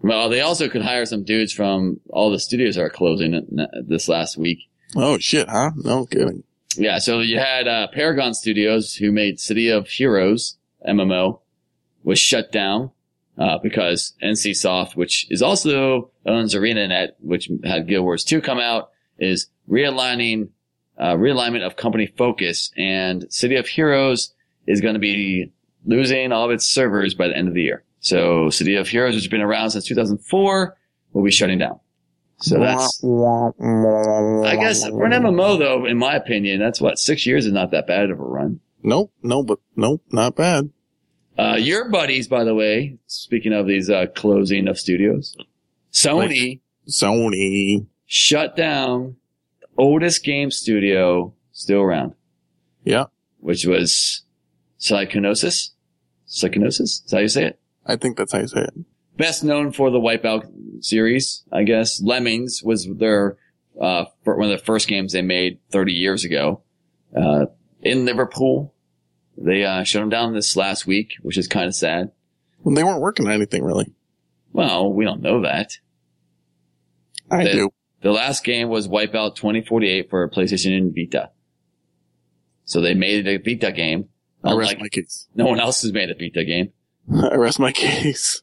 [0.00, 3.46] Well, they also could hire some dudes from all the studios that are closing
[3.86, 4.58] this last week.
[4.94, 5.70] Oh shit, huh?
[5.76, 6.44] No kidding.
[6.76, 10.56] Yeah, so you had uh, Paragon Studios, who made City of Heroes
[10.86, 11.40] MMO,
[12.02, 12.90] was shut down
[13.38, 18.90] uh, because NCSoft, which is also owns ArenaNet, which had Guild Wars 2 come out,
[19.18, 20.48] is realigning
[20.98, 24.34] uh, realignment of company focus, and City of Heroes
[24.66, 25.52] is going to be
[25.84, 27.84] losing all of its servers by the end of the year.
[28.00, 30.76] So City of Heroes, which has been around since 2004,
[31.12, 31.80] will be shutting down.
[32.40, 37.46] So that's I guess for an MMO though, in my opinion, that's what six years
[37.46, 38.60] is not that bad of a run.
[38.82, 40.70] Nope, no, but nope, not bad.
[41.38, 45.36] Uh, your buddies, by the way, speaking of these uh, closing of studios,
[45.92, 47.86] Sony Sony.
[48.04, 49.16] shut down
[49.60, 52.14] the oldest game studio still around,
[52.84, 53.04] Yeah,
[53.38, 54.22] which was
[54.76, 55.73] Psychonosis.
[56.34, 57.60] Psychonosis, is that how you say it?
[57.86, 58.74] I think that's how you say it.
[59.16, 62.00] Best known for the Wipeout series, I guess.
[62.02, 63.36] Lemmings was their
[63.80, 66.62] uh, one of the first games they made 30 years ago
[67.16, 67.46] uh,
[67.82, 68.74] in Liverpool.
[69.38, 72.10] They uh, shut them down this last week, which is kind of sad.
[72.62, 73.92] Well, they weren't working on anything really.
[74.52, 75.72] Well, we don't know that.
[77.30, 77.70] I They- do.
[78.02, 81.30] The last game was Wipeout 2048 for PlayStation and Vita.
[82.66, 84.08] So they made it a Vita game.
[84.44, 85.26] I rest Unlike my case.
[85.34, 86.72] no one else has made a Vita game.
[87.14, 88.42] I rest my case.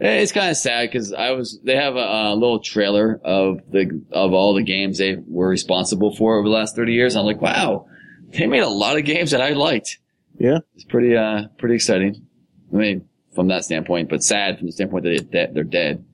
[0.00, 1.60] Eh, It's kind of sad because I was.
[1.62, 1.98] They have a,
[2.32, 6.54] a little trailer of the of all the games they were responsible for over the
[6.54, 7.14] last thirty years.
[7.14, 7.86] I'm like, wow,
[8.30, 9.98] they made a lot of games that I liked.
[10.38, 10.58] Yeah.
[10.74, 12.26] It's pretty uh pretty exciting.
[12.72, 15.54] I mean, from that standpoint, but sad from the standpoint that they're dead.
[15.54, 16.04] They're dead.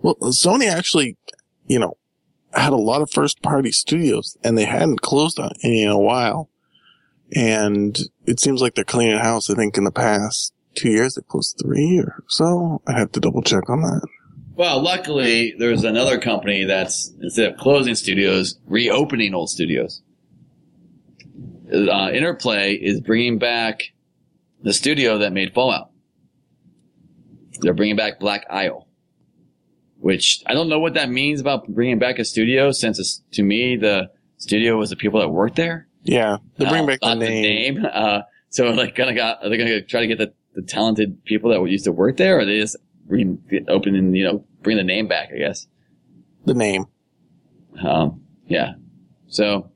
[0.00, 1.18] Well, Sony actually,
[1.66, 1.98] you know,
[2.54, 5.98] had a lot of first party studios and they hadn't closed on any in a
[5.98, 6.48] while.
[7.34, 9.50] And it seems like they're cleaning house.
[9.50, 12.82] I think in the past two years they closed three or so.
[12.86, 14.06] I have to double check on that.
[14.54, 20.02] Well, luckily, there's another company that's instead of closing studios, reopening old studios.
[21.72, 23.92] Uh, Interplay is bringing back
[24.62, 25.90] the studio that made Fallout.
[27.60, 28.88] They're bringing back Black Isle,
[29.98, 33.76] which I don't know what that means about bringing back a studio, since to me
[33.76, 35.86] the studio was the people that worked there.
[36.02, 36.38] Yeah.
[36.56, 37.86] They bring Uh, back the not name.
[37.90, 41.50] Uh, so like, gonna got are they gonna try to get the, the talented people
[41.50, 43.36] that used to work there, or are they just re-
[43.68, 45.66] opening, you know, bring the name back, I guess.
[46.44, 46.86] The name.
[47.84, 48.74] Um, yeah.
[49.28, 49.70] So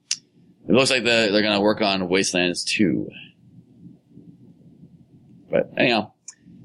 [0.68, 3.08] it looks like the, they're going to work on Wastelands 2.
[5.50, 6.12] But anyhow,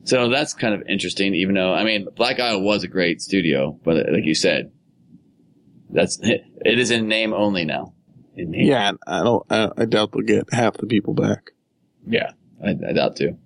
[0.04, 3.80] so that's kind of interesting, even though, I mean, Black Isle was a great studio,
[3.84, 4.72] but like you said,
[5.90, 7.94] that's, it is in name only now.
[8.40, 8.68] In name.
[8.68, 9.46] Yeah, I don't.
[9.50, 11.52] I, I doubt they'll get half the people back.
[12.08, 12.32] Yeah,
[12.64, 13.38] I, I doubt too.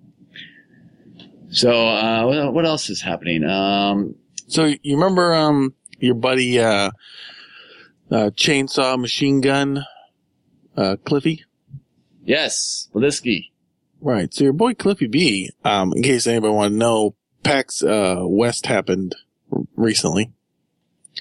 [1.50, 3.44] So, uh, what, what else is happening?
[3.44, 4.14] Um,
[4.46, 6.90] So you remember um your buddy uh,
[8.10, 9.84] uh chainsaw machine gun
[10.76, 11.44] uh Cliffy?
[12.24, 13.50] yes, Polisky.
[14.00, 14.32] Right.
[14.34, 18.66] So your boy Cliffy B, um, in case anybody want to know, PAX uh West
[18.66, 19.16] happened
[19.76, 20.30] recently.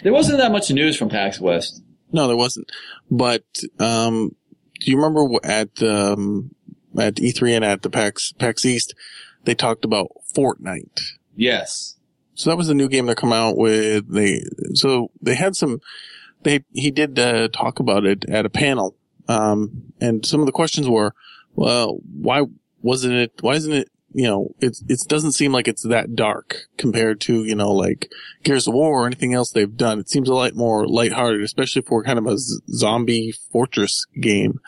[0.04, 1.82] There wasn't that much news from PAX West.
[2.14, 2.72] No, there wasn't.
[3.12, 3.44] But
[3.80, 4.36] um
[4.80, 6.56] do you remember at um
[6.98, 8.94] at E3 and at the PAX PAX East
[9.44, 11.02] they talked about Fortnite.
[11.36, 11.98] Yes.
[12.36, 14.12] So that was the new game they're coming out with.
[14.12, 15.82] They so they had some.
[16.42, 18.96] They he did uh, talk about it at a panel,
[19.28, 21.14] um, and some of the questions were,
[21.56, 22.44] well, why
[22.82, 23.34] wasn't it?
[23.42, 23.90] Why isn't it?
[24.14, 28.12] You know, it it doesn't seem like it's that dark compared to you know like
[28.44, 30.00] Gears of War or anything else they've done.
[30.00, 34.60] It seems a lot more lighthearted, especially for kind of a z- zombie fortress game.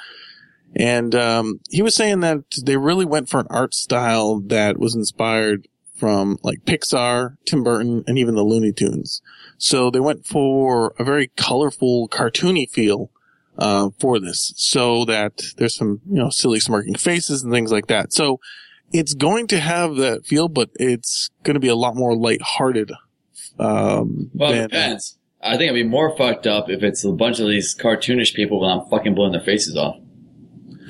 [0.76, 4.94] And um, he was saying that they really went for an art style that was
[4.94, 9.22] inspired from like Pixar, Tim Burton, and even the Looney Tunes.
[9.58, 13.10] So they went for a very colorful, cartoony feel
[13.58, 17.88] uh, for this, so that there's some you know silly smirking faces and things like
[17.88, 18.12] that.
[18.12, 18.40] So
[18.91, 22.91] it's going to have that feel, but it's going to be a lot more lighthearted.
[23.60, 25.17] Um, Well, it depends.
[25.41, 28.60] I think it'd be more fucked up if it's a bunch of these cartoonish people
[28.62, 29.98] when I'm fucking blowing their faces off.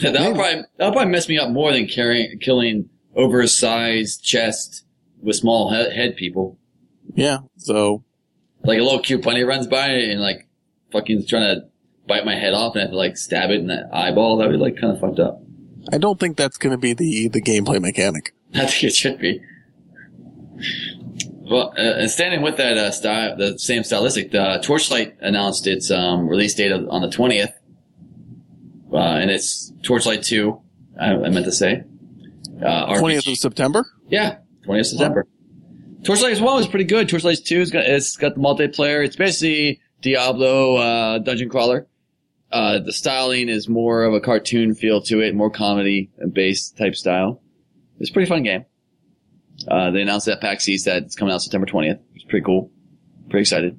[0.02, 0.34] That would Maybe.
[0.36, 4.86] probably that'll probably mess me up more than carrying killing oversized chest
[5.22, 6.58] with small he- head people.
[7.16, 7.40] yeah.
[7.58, 8.04] So
[8.64, 10.48] Like a little cute bunny runs by and like
[10.92, 11.66] fucking trying to
[12.08, 14.38] bite my head off and I have to like stab it in the eyeball.
[14.38, 15.42] That would be like kind of fucked up.
[15.92, 18.34] I don't think that's going to be the the gameplay mechanic.
[18.54, 19.42] I think it should be.
[21.42, 25.92] Well, uh, and standing with that uh, style, the same stylistic, the Torchlight announced its
[25.92, 27.54] um, release date on the twentieth,
[28.92, 30.62] uh, and it's Torchlight Two.
[31.00, 31.84] I, I meant to say,
[32.64, 33.86] uh, Twentieth of September.
[34.08, 35.28] Yeah, twentieth of September.
[36.04, 37.10] Torchlight One was pretty good.
[37.10, 39.06] Torchlight Two is got it's got the multiplayer.
[39.06, 41.88] It's basically Diablo uh, dungeon crawler.
[42.56, 46.96] Uh, the styling is more of a cartoon feel to it, more comedy based type
[46.96, 47.42] style.
[48.00, 48.64] It's a pretty fun game.
[49.68, 52.00] Uh, they announced that PAX East that it's coming out September twentieth.
[52.16, 52.72] It's pretty cool.
[53.30, 53.78] Pretty excited.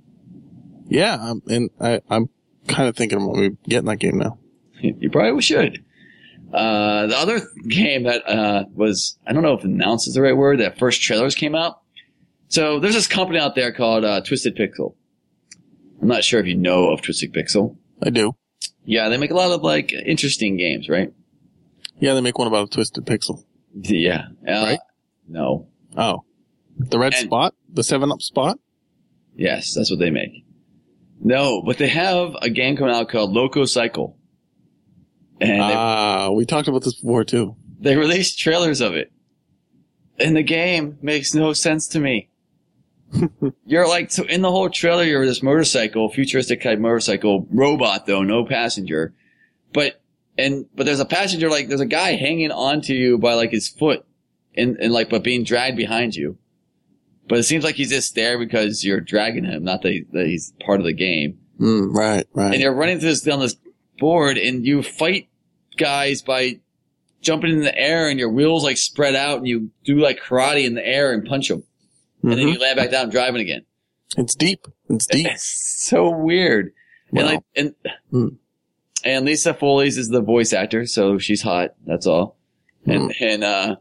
[0.88, 2.28] Yeah, um, and I, I'm
[2.68, 4.38] kind of thinking about maybe getting that game now.
[4.80, 5.82] you probably should.
[6.52, 10.36] Uh, the other game that uh, was, I don't know if announced is the right
[10.36, 11.80] word, that first trailers came out.
[12.48, 14.94] So there's this company out there called uh, Twisted Pixel.
[16.02, 17.78] I'm not sure if you know of Twisted Pixel.
[18.02, 18.36] I do.
[18.88, 21.12] Yeah, they make a lot of like interesting games, right?
[21.98, 23.44] Yeah, they make one about a twisted pixel.
[23.74, 24.28] Yeah.
[24.46, 24.78] Uh, Right?
[25.28, 25.66] No.
[25.96, 26.22] Oh,
[26.78, 28.58] the red And- spot, the Seven Up spot.
[29.34, 30.44] Yes, that's what they make.
[31.20, 34.14] No, but they have a game coming out called LocoCycle.
[35.40, 37.56] And Ah, we talked about this before too.
[37.80, 39.10] They released trailers of it.
[40.18, 42.30] And the game makes no sense to me.
[43.66, 48.22] you're like, so in the whole trailer, you're this motorcycle, futuristic type motorcycle, robot though,
[48.22, 49.14] no passenger.
[49.72, 50.00] But,
[50.38, 53.68] and, but there's a passenger, like, there's a guy hanging onto you by like his
[53.68, 54.04] foot
[54.54, 56.38] and, and like, but being dragged behind you.
[57.28, 60.26] But it seems like he's just there because you're dragging him, not that, he, that
[60.26, 62.52] he's part of the game Mm, right, right.
[62.52, 63.56] and you're running through this down this
[63.98, 65.30] board and you fight
[65.78, 66.60] guys by
[67.22, 70.66] jumping in the air and your wheels like spread out and you do like karate
[70.66, 71.64] in the air and punch them
[72.30, 72.52] and then Mhm.
[72.54, 73.62] you land back down driving again.
[74.16, 74.66] It's deep.
[74.88, 75.26] It's deep.
[75.26, 76.72] It's so weird.
[77.12, 77.20] Wow.
[77.20, 77.74] And like and
[78.10, 78.28] Hmm.
[79.04, 81.74] and Lisa Foiles is the voice actor, so she's hot.
[81.86, 82.36] That's all.
[82.86, 83.76] And and uh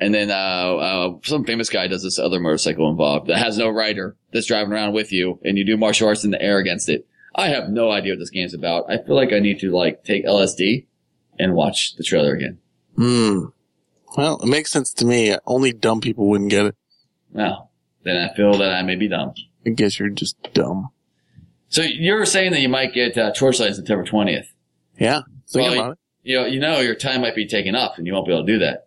[0.00, 3.68] and then uh, uh some famous guy does this other motorcycle involved that has no
[3.70, 6.88] rider that's driving around with you, and you do martial arts in the air against
[6.88, 7.06] it.
[7.34, 8.86] I have no idea what this game's about.
[8.90, 10.86] I feel like I need to like take LSD
[11.38, 12.58] and watch the trailer again.
[12.96, 13.44] Hmm.
[14.16, 15.36] Well, it makes sense to me.
[15.46, 16.74] Only dumb people wouldn't get it.
[17.32, 17.70] Now,
[18.04, 19.34] then I feel that I may be dumb.
[19.66, 20.90] I guess you're just dumb.
[21.68, 24.52] So you're saying that you might get uh, Torchlight September twentieth.
[24.98, 25.22] Yeah.
[25.48, 25.98] Think Well, about it.
[26.22, 28.46] You know, you know your time might be taken up, and you won't be able
[28.46, 28.86] to do that.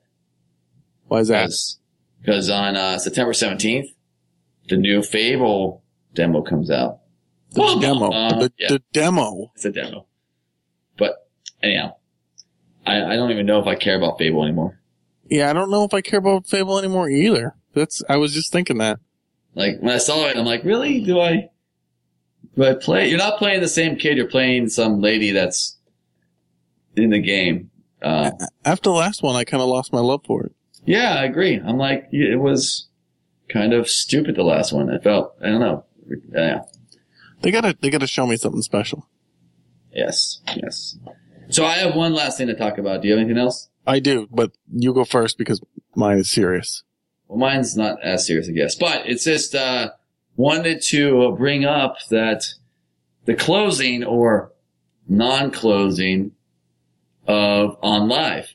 [1.07, 1.51] Why is that?
[2.21, 3.87] Because on uh, September 17th,
[4.67, 5.81] the new Fable
[6.13, 6.99] demo comes out.
[7.51, 8.11] The Well, demo.
[8.11, 8.67] uh, the, yeah.
[8.69, 9.51] the demo.
[9.55, 10.05] It's a demo.
[10.97, 11.27] But
[11.63, 11.95] anyhow,
[12.85, 14.79] I, I don't even know if I care about Fable anymore.
[15.29, 17.55] Yeah, I don't know if I care about Fable anymore either.
[17.73, 18.01] That's.
[18.09, 18.99] I was just thinking that.
[19.55, 21.01] Like when I saw it, I'm like, really?
[21.01, 21.49] Do I?
[22.55, 23.09] Do I play?
[23.09, 24.17] You're not playing the same kid.
[24.17, 25.77] You're playing some lady that's
[26.95, 27.69] in the game.
[28.01, 28.31] Uh,
[28.65, 30.53] After the last one, I kind of lost my love for it.
[30.85, 31.55] yeah, I agree.
[31.63, 32.87] I'm like, it was
[33.49, 34.35] kind of stupid.
[34.35, 34.89] The last one.
[34.93, 35.35] I felt.
[35.41, 35.85] I don't know.
[36.31, 36.61] Yeah.
[37.41, 39.07] They gotta, they gotta show me something special.
[39.93, 40.41] Yes.
[40.55, 40.97] Yes.
[41.49, 43.01] So I have one last thing to talk about.
[43.01, 43.69] Do you have anything else?
[43.87, 45.61] I do, but you go first because
[45.95, 46.83] mine is serious.
[47.29, 49.91] Well, mine's not as serious, I guess, but it's just uh,
[50.35, 52.43] wanted to bring up that
[53.25, 54.51] the closing or
[55.07, 56.31] non-closing
[57.27, 58.47] of OnLive.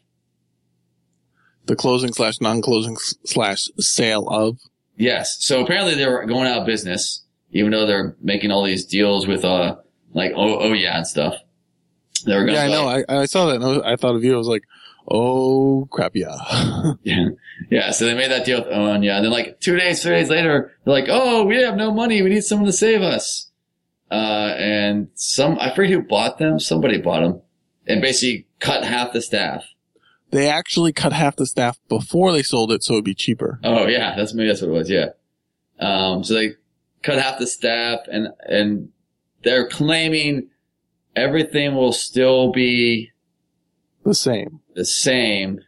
[1.66, 4.58] The closing slash non-closing slash sale of.
[4.96, 5.36] Yes.
[5.38, 9.26] So apparently they were going out of business, even though they're making all these deals
[9.26, 9.76] with uh
[10.12, 11.36] like oh oh yeah and stuff.
[12.26, 12.54] They were going.
[12.54, 12.88] Yeah, I know.
[12.88, 13.56] I, I saw that.
[13.56, 14.34] And I, was, I thought of you.
[14.34, 14.64] I was like,
[15.08, 16.36] oh crap, yeah.
[17.02, 17.28] Yeah.
[17.70, 17.90] Yeah.
[17.90, 19.04] So they made that deal with OUYA.
[19.04, 19.16] Yeah.
[19.16, 22.22] And then like two days, three days later, they're like, Oh, we have no money.
[22.22, 23.50] We need someone to save us.
[24.10, 26.58] Uh, and some, I forget who bought them.
[26.60, 27.40] Somebody bought them
[27.86, 29.64] and basically cut half the staff.
[30.30, 33.60] they actually cut half the staff before they sold it, so it'd be cheaper.
[33.64, 34.14] Oh yeah.
[34.16, 34.90] That's maybe that's what it was.
[34.90, 35.08] Yeah.
[35.80, 36.52] Um, so they
[37.02, 38.90] cut half the staff and, and
[39.42, 40.48] they're claiming
[41.16, 43.10] everything will still be
[44.04, 44.60] The same.
[44.74, 45.60] the same,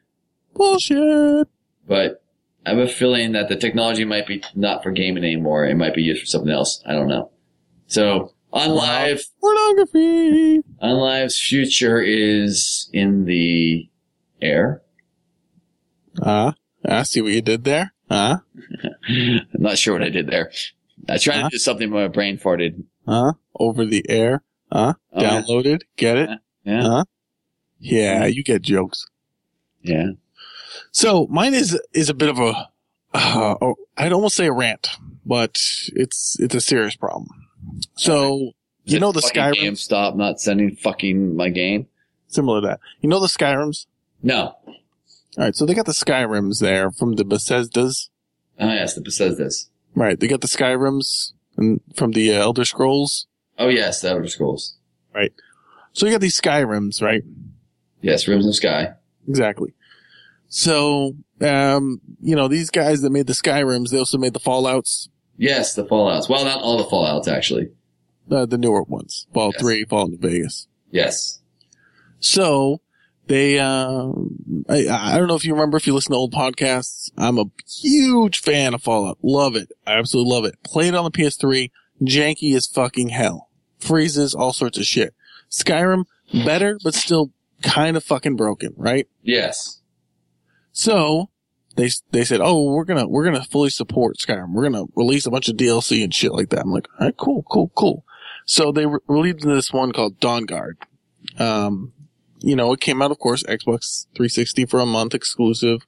[0.55, 1.49] Bullshit.
[1.89, 2.23] but
[2.67, 5.65] I have a feeling that the technology might be not for gaming anymore.
[5.65, 6.83] It might be used for something else.
[6.87, 7.31] I don't know.
[7.87, 10.61] So OnLive, Pornography.
[10.83, 13.89] OnLive's future is in the
[14.43, 14.83] air.
[16.23, 17.93] Ah, I see what you did there.
[18.11, 18.43] Ah,
[19.09, 20.51] I'm not sure what I did there.
[21.09, 21.49] I tried Huh?
[21.49, 22.85] to do something, but my brain farted.
[23.07, 24.43] ah, over the air.
[24.73, 25.41] Ah, Oh, yeah.
[25.43, 25.83] downloaded.
[25.97, 26.31] Get it?
[26.65, 27.05] Yeah, Huh?
[27.79, 29.07] Yeah, you get jokes.
[29.83, 30.11] yeah.
[30.93, 32.69] So mine is is a bit of a,
[33.15, 34.89] uh, oh, I'd almost say a rant,
[35.25, 35.59] but
[35.95, 37.29] it's it's a serious problem.
[37.97, 38.53] So
[38.87, 41.87] Is you know the Skyrim GameStop not sending fucking my game.
[42.29, 42.81] similar to that.
[43.01, 43.87] You know the Skyrims.
[44.23, 44.57] No.
[44.67, 44.75] All
[45.45, 48.09] right, so they got the Skyrims there from the Bethesda's.
[48.59, 49.69] Oh yes, the Bethesda's.
[49.95, 53.27] Right, they got the Skyrims and from the uh, Elder Scrolls.
[53.59, 54.77] Oh yes, the Elder Scrolls.
[55.15, 55.33] Right.
[55.93, 57.23] So you got these Skyrims, right?
[58.03, 58.93] Yes, Rooms of Sky.
[59.29, 59.73] Exactly.
[60.49, 65.09] So, um, you know, these guys that made the Skyrims, they also made the Fallouts,
[65.39, 66.29] Yes, the Fallout's.
[66.31, 67.69] Well, not all the Fallouts actually.
[68.31, 69.27] uh, the newer ones.
[69.35, 69.63] Fallout Yes.
[69.63, 70.67] 3, Fallout New Vegas.
[70.91, 71.41] Yes.
[72.21, 72.81] So,
[73.27, 74.13] they, uh,
[74.69, 77.11] I, I don't know if you remember if you listen to old podcasts.
[77.19, 79.19] I'm a huge fan of Fallout.
[79.23, 79.71] Love it.
[79.87, 80.63] I absolutely love it.
[80.63, 81.71] Played it on the PS3.
[82.03, 83.51] Janky as fucking hell.
[83.79, 85.13] Freezes, all sorts of shit.
[85.51, 86.05] Skyrim,
[86.45, 87.33] better, but still
[87.63, 89.09] kind of fucking broken, right?
[89.23, 89.81] Yes.
[90.73, 91.31] So
[91.77, 94.53] they they said, "Oh, we're gonna we're gonna fully support Skyrim.
[94.53, 97.17] We're gonna release a bunch of DLC and shit like that." I'm like, "All right,
[97.17, 98.05] cool, cool, cool."
[98.45, 100.75] So they re- released this one called Dawnguard.
[101.39, 101.93] Um,
[102.41, 105.81] you know, it came out, of course, Xbox 360 for a month exclusive,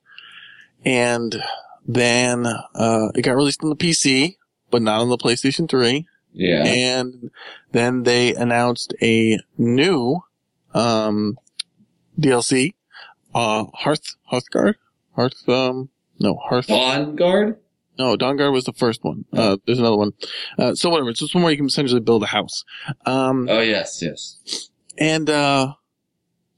[0.85, 1.43] and
[1.87, 4.37] then uh, it got released on the PC,
[4.71, 6.65] but not on the PlayStation 3 Yeah.
[6.65, 7.31] and
[7.73, 10.21] then they announced a new
[10.75, 11.39] um
[12.19, 12.75] DLC,
[13.35, 14.75] uh Hearth Hearthguard?
[15.15, 17.57] Hearth um no Hearth Dawnguard.
[17.99, 19.25] no Dawnguard was the first one.
[19.33, 20.13] Uh there's another one.
[20.59, 22.65] Uh so whatever, it's just one where you can essentially build a house.
[23.07, 24.71] Um Oh yes, yes.
[24.97, 25.75] and uh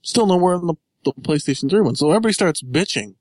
[0.02, 1.94] still nowhere on the, the PlayStation 3 one.
[1.96, 3.14] So everybody starts bitching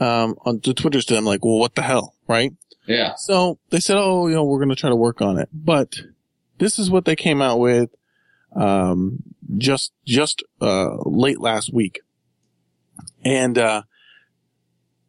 [0.00, 2.52] um on the Twitters to them like, well what the hell, right?
[2.86, 3.16] Yeah.
[3.16, 5.96] So they said, "Oh, you know, we're going to try to work on it." But
[6.56, 7.90] this is what they came out with
[8.56, 9.22] um,
[9.56, 12.00] just just uh, late last week,
[13.24, 13.82] and uh,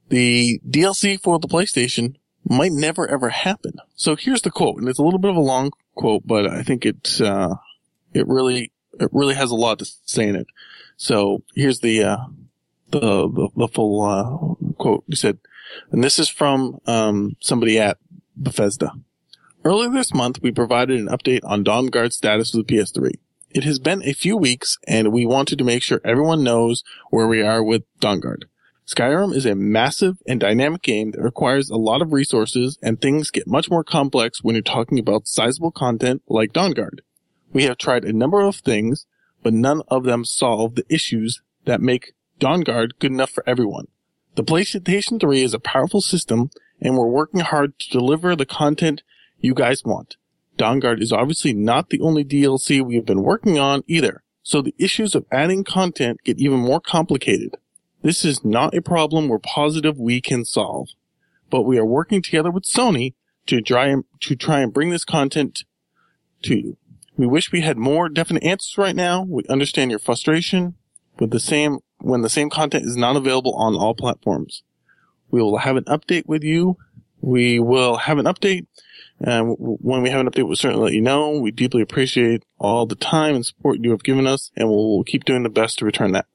[0.10, 3.74] the DLC for the PlayStation might never ever happen.
[3.96, 6.64] So here's the quote, and it's a little bit of a long quote, but I
[6.64, 7.56] think it uh,
[8.14, 10.48] it really it really has a lot to say in it.
[10.98, 12.18] So here's the uh,
[12.92, 15.04] the, the the full uh, quote.
[15.08, 15.40] He said.
[15.92, 17.98] And this is from um, somebody at
[18.36, 18.92] Bethesda.
[19.64, 23.12] Earlier this month, we provided an update on Dawnguard status for the PS3.
[23.52, 27.28] It has been a few weeks, and we wanted to make sure everyone knows where
[27.28, 28.44] we are with Dawnguard.
[28.86, 33.32] Skyrim is a massive and dynamic game that requires a lot of resources, and things
[33.32, 37.00] get much more complex when you're talking about sizable content like Dawnguard.
[37.52, 39.08] We have tried a number of things,
[39.42, 43.88] but none of them solve the issues that make Dawnguard good enough for everyone.
[44.36, 49.02] The PlayStation 3 is a powerful system, and we're working hard to deliver the content
[49.40, 50.18] you guys want.
[50.60, 54.76] Dawnguard is obviously not the only DLC we have been working on either, so the
[54.78, 57.56] issues of adding content get even more complicated.
[58.02, 60.90] This is not a problem we're positive we can solve,
[61.50, 63.14] but we are working together with Sony
[63.48, 65.64] to try and to try and bring this content
[66.44, 66.78] to you.
[67.18, 69.24] We wish we had more definite answers right now.
[69.24, 70.76] We understand your frustration
[71.20, 74.64] with the same when the same content is not available on all platforms.
[75.32, 76.78] We will have an update with you.
[77.22, 78.68] We will have an update.
[79.22, 81.40] And when we have an update, we'll certainly let you know.
[81.40, 85.26] We deeply appreciate all the time and support you have given us, and we'll keep
[85.26, 86.26] doing the best to return that.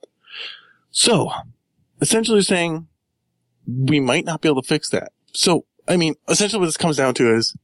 [0.91, 1.31] So,
[2.01, 2.87] essentially saying
[3.67, 5.13] we might not be able to fix that.
[5.33, 7.57] So, I mean, essentially what this comes down to is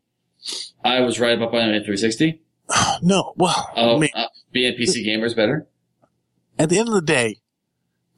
[0.82, 2.40] I was right about buying a 360.
[3.02, 5.66] no, well, Oh, mean, uh, being PC gamers better.
[6.58, 7.36] at the end of the day,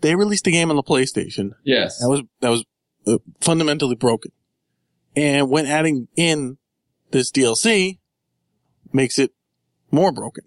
[0.02, 1.98] they released a game on the PlayStation Yes.
[1.98, 2.64] that was that was
[3.06, 4.30] uh, fundamentally broken,
[5.16, 6.58] and when adding in
[7.12, 7.98] this DLC,
[8.92, 9.32] makes it
[9.90, 10.44] more broken.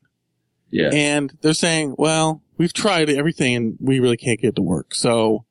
[0.70, 0.89] Yeah.
[0.91, 4.93] And they're saying, well, we've tried everything and we really can't get it to work.
[4.93, 5.45] So,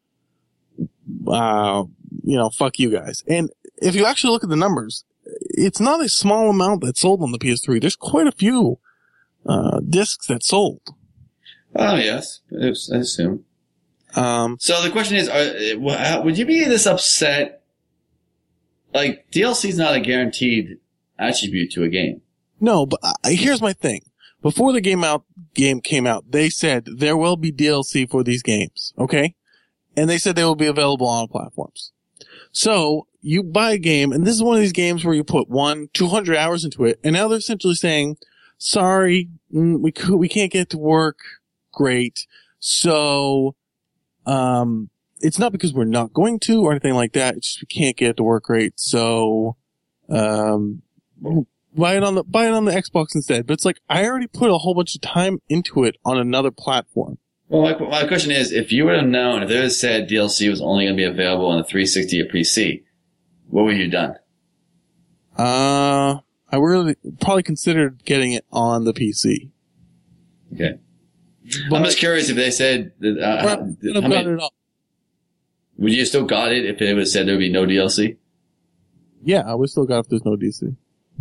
[1.26, 1.84] uh,
[2.22, 3.24] you know, fuck you guys.
[3.26, 7.22] And if you actually look at the numbers, it's not a small amount that sold
[7.22, 7.80] on the PS3.
[7.80, 8.78] There's quite a few,
[9.46, 10.80] uh, discs that sold.
[11.76, 13.44] Oh yes, I assume.
[14.14, 17.62] Um, So the question is, are, would you be this upset?
[18.92, 20.78] Like DLC is not a guaranteed
[21.18, 22.22] attribute to a game.
[22.60, 24.02] no, but here's my thing.
[24.42, 28.42] Before the game out, game came out, they said there will be DLC for these
[28.42, 28.92] games.
[28.98, 29.34] Okay.
[29.96, 31.92] And they said they will be available on platforms.
[32.52, 35.48] So you buy a game, and this is one of these games where you put
[35.48, 38.18] one, 200 hours into it, and now they're essentially saying,
[38.58, 41.20] sorry, mm, we could, we can't get to work.
[41.72, 42.26] Great.
[42.58, 43.56] So,
[44.26, 44.90] um,
[45.20, 47.36] it's not because we're not going to or anything like that.
[47.36, 48.78] It's just we can't get to work great.
[48.78, 49.56] So,
[50.10, 50.82] um,
[51.76, 53.46] buy it on the, buy it on the Xbox instead.
[53.46, 56.50] But it's like, I already put a whole bunch of time into it on another
[56.50, 57.18] platform.
[57.48, 60.48] Well, my, my question is, if you would have known, if they had said DLC
[60.48, 62.82] was only going to be available on the 360 or PC,
[63.48, 64.14] what would you have done?
[65.36, 66.20] Uh,
[66.50, 69.50] I really probably considered getting it on the PC.
[70.54, 70.78] Okay.
[71.68, 74.42] But I'm just curious if they said, that, uh, how- I could how have many-
[74.42, 74.50] it
[75.76, 77.66] would you have still got it if they would have said there would be no
[77.66, 78.16] DLC?
[79.24, 80.76] Yeah, I would still got it if there's no DC.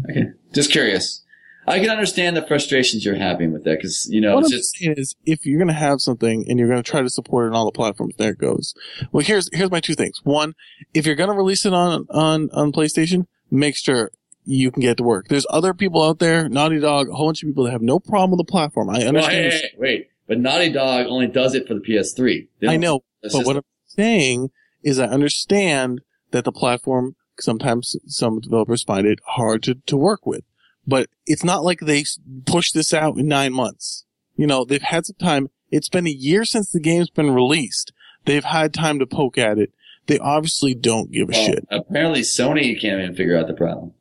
[0.10, 0.26] Okay.
[0.54, 1.22] Just curious.
[1.66, 4.58] I can understand the frustrations you're having with that because, you know, what it's I'm
[4.60, 7.10] just, saying is, if you're going to have something and you're going to try to
[7.10, 8.74] support it on all the platforms, there it goes.
[9.14, 10.20] Well, here's here's my two things.
[10.24, 10.56] One,
[10.94, 14.12] if you're going to release it on on on PlayStation, make sure
[14.44, 15.30] you can get it to work.
[15.30, 17.98] There's other people out there, Naughty Dog, a whole bunch of people that have no
[17.98, 18.89] problem with the platform.
[18.89, 19.46] I understand.
[19.46, 22.50] this- hey, hey, wait, but Naughty Dog only does it for the PS3.
[22.68, 24.50] I know, but what I'm saying
[24.84, 30.26] is, I understand that the platform sometimes some developers find it hard to, to work
[30.26, 30.44] with,
[30.86, 32.04] but it's not like they
[32.46, 34.06] push this out in nine months.
[34.36, 35.50] You know, they've had some time.
[35.72, 37.92] It's been a year since the game's been released.
[38.26, 39.74] They've had time to poke at it.
[40.08, 41.68] They obviously don't give a well, shit.
[41.72, 43.94] apparently Sony can't even figure out the problem.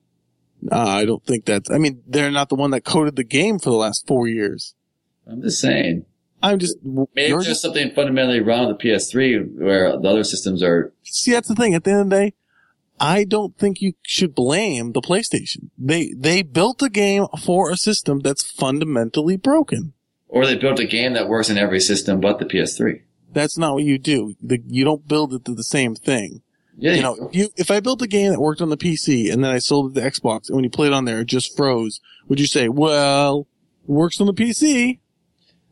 [0.70, 3.58] Uh, I don't think that's, I mean, they're not the one that coded the game
[3.58, 4.74] for the last four years.
[5.26, 6.04] I'm just saying.
[6.42, 10.62] I'm just, Maybe it's just something fundamentally wrong with the PS3 where the other systems
[10.62, 10.92] are.
[11.04, 11.74] see, that's the thing.
[11.74, 12.34] At the end of the day,
[13.00, 15.70] I don't think you should blame the PlayStation.
[15.76, 19.94] They they built a game for a system that's fundamentally broken.
[20.28, 23.02] Or they built a game that works in every system but the PS3.
[23.32, 24.34] That's not what you do.
[24.42, 26.42] The, you don't build it to the same thing.
[26.76, 29.32] Yeah, You know, if you if I built a game that worked on the PC
[29.32, 31.26] and then I sold it to Xbox and when you played it on there it
[31.26, 33.46] just froze, would you say, well,
[33.86, 35.00] it works on the PC?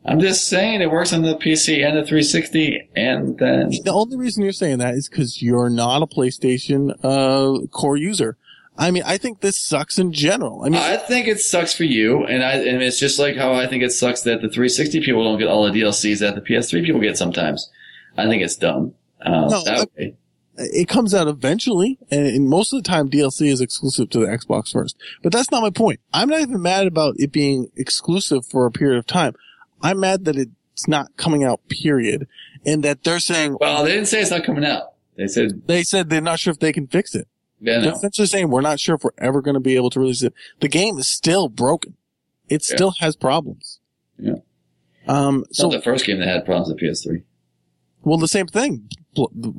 [0.03, 3.69] I'm just saying it works on the PC and the 360 and then.
[3.83, 8.37] The only reason you're saying that is because you're not a PlayStation uh, core user.
[8.77, 10.63] I mean, I think this sucks in general.
[10.63, 13.53] I mean, I think it sucks for you, and I and it's just like how
[13.53, 16.41] I think it sucks that the 360 people don't get all the DLCs that the
[16.41, 17.69] PS3 people get sometimes.
[18.17, 18.93] I think it's dumb.
[19.23, 20.13] Um, No, that I-
[20.57, 24.25] it comes out eventually, and, and most of the time DLC is exclusive to the
[24.27, 24.95] Xbox first.
[25.23, 25.99] But that's not my point.
[26.13, 29.33] I'm not even mad about it being exclusive for a period of time.
[29.83, 32.27] I'm mad that it's not coming out, period,
[32.65, 34.93] and that they're saying Well, they didn't say it's not coming out.
[35.17, 37.27] They said, they said they're not sure if they can fix it.
[37.59, 39.99] yeah, They're essentially saying we're not sure if we're ever going to be able to
[39.99, 40.33] release it.
[40.61, 41.95] The game is still broken.
[42.49, 42.75] It Yeah.
[42.75, 43.79] still has problems.
[44.17, 44.35] Yeah.
[45.07, 45.45] Um.
[45.51, 47.23] So the first game that had problems with PS3.
[48.03, 48.87] Well, the same thing.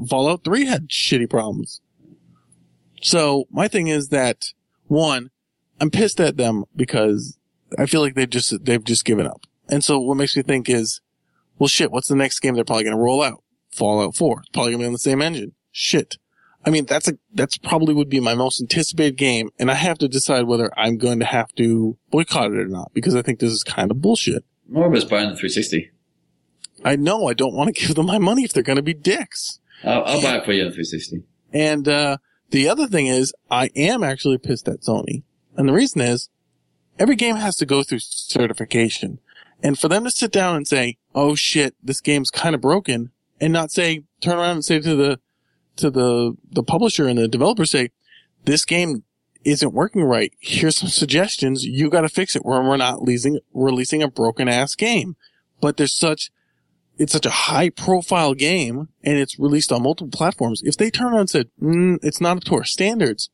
[0.08, 1.80] Fallout 3 had shitty problems.
[3.02, 4.46] So my thing is that
[4.86, 5.30] one,
[5.80, 7.38] I'm pissed at them because
[7.78, 9.42] I feel like they've just, they've just given up.
[9.72, 11.00] And so what makes me think is,
[11.58, 13.42] well shit, what's the next game they're probably going to roll out?
[13.70, 14.40] Fallout 4.
[14.40, 15.54] It's probably going to be on the same engine.
[15.70, 16.18] Shit.
[16.64, 19.48] I mean, that's a, that's probably would be my most anticipated game.
[19.58, 22.92] And I have to decide whether I'm going to have to boycott it or not
[22.92, 24.44] because I think this is kind of bullshit.
[24.68, 25.90] More of us buying the 360.
[26.84, 28.94] I know I don't want to give them my money if they're going to be
[28.94, 29.58] dicks.
[29.82, 31.22] I'll, I'll buy it for you on the 360.
[31.52, 32.18] And uh,
[32.50, 35.22] The other thing is, I am actually pissed at Sony.
[35.56, 36.28] And the reason is,
[36.98, 39.18] every game has to go through certification.
[39.62, 43.12] And for them to sit down and say, oh shit, this game's kind of broken,
[43.40, 45.20] and not say, turn around and say to the,
[45.76, 47.90] to the, the publisher and the developer say,
[48.44, 49.04] this game
[49.44, 50.32] isn't working right.
[50.40, 51.64] Here's some suggestions.
[51.64, 55.16] You gotta fix it or we're not releasing, releasing a broken ass game.
[55.60, 56.30] But there's such,
[56.98, 60.62] it's such a high profile game and it's released on multiple platforms.
[60.64, 63.30] If they turn around and said, mm, it's not up to our standards,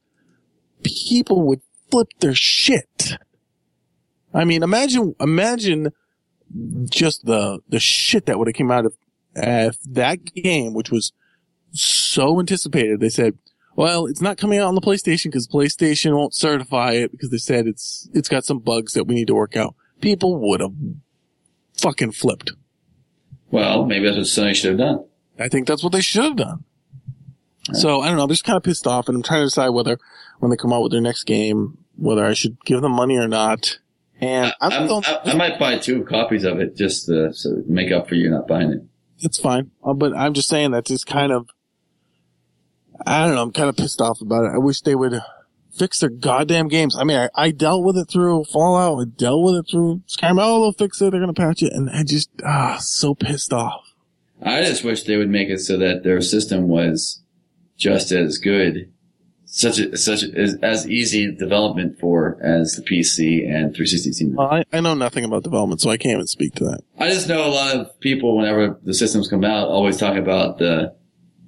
[0.83, 1.61] people would
[1.91, 3.17] flip their shit.
[4.33, 5.93] I mean, imagine, imagine
[6.89, 8.95] just the, the shit that would have came out of,
[9.35, 11.13] if that game, which was
[11.73, 13.39] so anticipated, they said,
[13.77, 17.39] well, it's not coming out on the PlayStation because PlayStation won't certify it because they
[17.39, 19.75] said it's, it's got some bugs that we need to work out.
[20.01, 20.73] People would have
[21.77, 22.53] fucking flipped.
[23.51, 25.05] Well, maybe that's what Sony should have done.
[25.39, 26.65] I think that's what they should have done.
[27.73, 28.25] So I don't know.
[28.25, 29.99] I'm just kind of pissed off, and I'm trying to decide whether,
[30.39, 33.29] when they come out with their next game, whether I should give them money or
[33.29, 33.79] not.
[34.21, 37.63] And I, I'm, I'm- I, I might buy two copies of it just to, so
[37.67, 38.83] make up for you not buying it.
[39.21, 41.49] it's fine, Uh, but I'm just saying that just kind of,
[43.07, 43.43] I don't know.
[43.43, 44.53] I'm kind of pissed off about it.
[44.55, 45.21] I wish they would
[45.73, 46.97] fix their goddamn games.
[46.99, 49.01] I mean, I, I dealt with it through Fallout.
[49.01, 50.39] I dealt with it through Skyrim.
[50.43, 51.11] Oh, they'll fix it.
[51.13, 53.85] They're gonna patch it, and I just ah so pissed off.
[54.43, 57.23] I just wish they would make it so that their system was
[57.77, 58.91] just as good,
[59.51, 64.35] such a, such a, as, as easy development for as the PC and 360 seem.
[64.35, 66.81] Well, I, I know nothing about development, so I can't even speak to that.
[66.99, 70.59] I just know a lot of people, whenever the systems come out, always talk about
[70.59, 70.95] the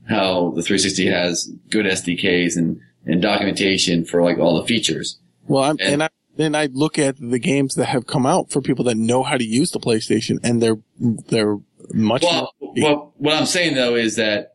[0.09, 5.20] how the 360 has good SDKs and, and documentation for like all the features.
[5.46, 8.51] Well, I'm, And- and I then I look at the games that have come out
[8.51, 11.59] for people that know how to use the PlayStation, and they're they're
[11.92, 14.55] much Well, well, what I'm saying though is that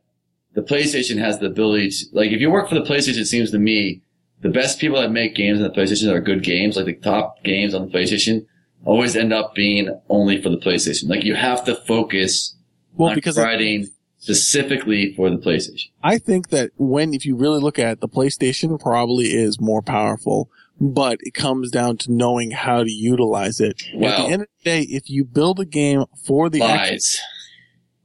[0.56, 3.52] the PlayStation has the ability to, like, if you work for the PlayStation, it seems
[3.52, 4.02] to me
[4.42, 7.44] the best people that make games on the PlayStation are good games, like the top
[7.44, 8.46] games on the PlayStation
[8.86, 11.10] always end up being only for the PlayStation.
[11.10, 12.56] Like you have to focus
[12.96, 13.88] well, on because writing
[14.20, 15.90] specifically for the PlayStation.
[16.04, 19.82] I think that when, if you really look at it, the PlayStation probably is more
[19.82, 20.50] powerful,
[20.80, 23.84] but it comes down to knowing how to utilize it.
[23.94, 27.20] At Well- the end of the day, if you build a game for the Lies.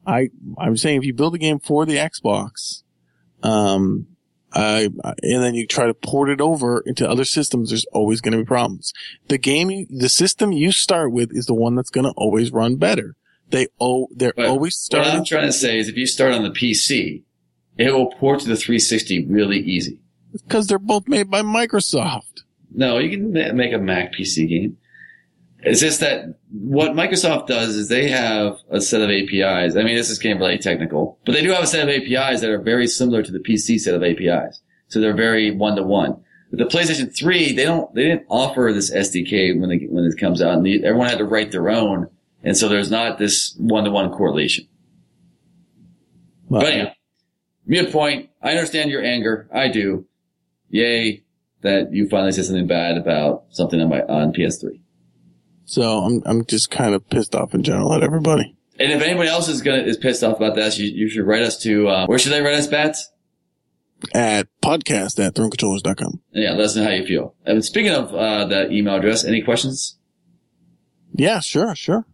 [0.06, 2.82] I, I'm saying if you build a game for the Xbox,
[3.42, 4.06] um,
[4.52, 4.88] I,
[5.22, 8.38] and then you try to port it over into other systems, there's always going to
[8.38, 8.92] be problems.
[9.28, 12.76] The game, the system you start with is the one that's going to always run
[12.76, 13.14] better.
[13.50, 16.44] They oh, they're But always What I'm trying to say is if you start on
[16.44, 17.24] the PC,
[17.76, 20.00] it will port to the 360 really easy.
[20.32, 22.42] because they're both made by Microsoft.
[22.72, 24.76] No, you can make a Mac PC game.
[25.62, 29.76] It's just that what Microsoft does is they have a set of APIs.
[29.76, 32.40] I mean, this is getting really technical, but they do have a set of APIs
[32.40, 34.60] that are very similar to the PC set of APIs.
[34.88, 36.22] So they're very one to one.
[36.50, 40.18] With the PlayStation 3, they don't, they didn't offer this SDK when they, when it
[40.18, 42.08] comes out and the, everyone had to write their own.
[42.42, 44.66] And so there's not this one to one correlation.
[46.48, 46.92] Well, But anyhow,
[47.66, 48.30] mute point.
[48.42, 49.48] I understand your anger.
[49.54, 50.06] I do.
[50.70, 51.22] Yay
[51.62, 54.80] that you finally said something bad about something on my on PS3.
[55.70, 58.56] So I'm I'm just kind of pissed off in general at everybody.
[58.80, 61.42] And if anybody else is gonna is pissed off about that, you, you should write
[61.42, 63.08] us to uh, where should they write us, Bats?
[64.12, 66.22] At podcast at thronecontrollers.com.
[66.32, 67.36] Yeah, let us know how you feel.
[67.46, 69.96] And speaking of uh, that email address, any questions?
[71.12, 72.04] Yeah, sure, sure.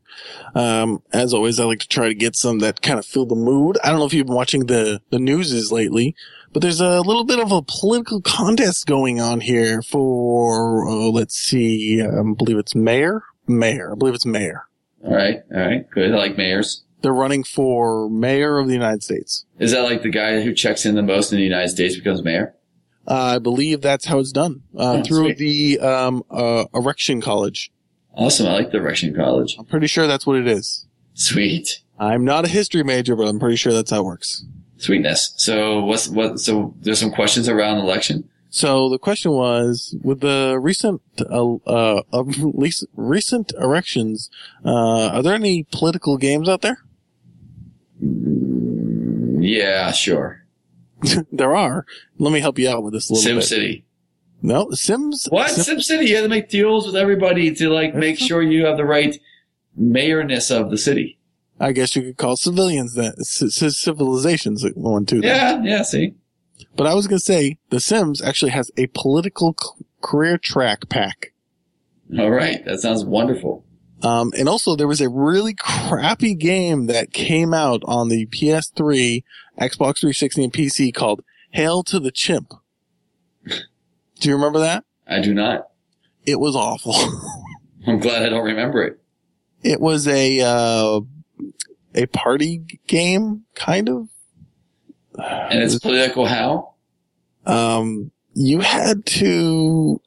[0.54, 3.36] Um, as always, I like to try to get some that kind of fill the
[3.36, 3.78] mood.
[3.82, 6.14] I don't know if you've been watching the, the newses lately,
[6.52, 11.36] but there's a little bit of a political contest going on here for, uh, let's
[11.36, 13.22] see, um, I believe it's mayor?
[13.48, 13.92] Mayor.
[13.92, 14.64] I believe it's mayor.
[15.04, 16.12] All right, all right, good.
[16.12, 16.82] I like mayors.
[17.02, 19.44] They're running for mayor of the United States.
[19.58, 22.22] Is that like the guy who checks in the most in the United States becomes
[22.24, 22.54] mayor?
[23.06, 25.38] Uh, I believe that's how it's done, uh, Oh, through sweet.
[25.38, 27.70] the, um, uh, erection college.
[28.14, 28.46] Awesome.
[28.46, 29.56] I like the Direction College.
[29.58, 30.86] I'm pretty sure that's what it is.
[31.14, 31.82] Sweet.
[31.98, 34.44] I'm not a history major, but I'm pretty sure that's how it works.
[34.78, 35.34] Sweetness.
[35.36, 36.40] So what's what?
[36.40, 38.28] So there's some questions around election.
[38.56, 42.02] So the question was, with the recent, uh, uh,
[42.94, 44.30] recent erections,
[44.64, 46.78] uh, are there any political games out there?
[48.00, 50.46] Yeah, sure.
[51.30, 51.84] there are.
[52.16, 53.42] Let me help you out with this a little Sim bit.
[53.44, 53.84] City.
[54.40, 55.26] No, Sims.
[55.28, 55.50] What?
[55.50, 56.06] Sim- Sim City.
[56.06, 59.20] You have to make deals with everybody to like make sure you have the right
[59.78, 61.18] mayorness of the city.
[61.60, 65.20] I guess you could call civilians that c- c- civilizations one too.
[65.20, 65.62] then.
[65.62, 65.82] Yeah, yeah.
[65.82, 66.14] See,
[66.76, 71.32] But I was gonna say the Sims actually has a political c- career track pack.
[72.18, 72.64] all right.
[72.64, 73.64] That sounds wonderful.
[74.02, 79.24] Um, and also there was a really crappy game that came out on the PS3,
[79.58, 82.52] Xbox 360, and PC called Hail to the Chimp.
[83.46, 84.84] Do you remember that?
[85.06, 85.68] I do not.
[86.26, 86.94] It was awful.
[87.86, 89.00] I'm glad I don't remember it.
[89.62, 91.00] it was a uh,
[91.94, 94.08] a party game, kind of.
[95.18, 96.74] And it's political how?
[97.46, 100.00] Um, you had to.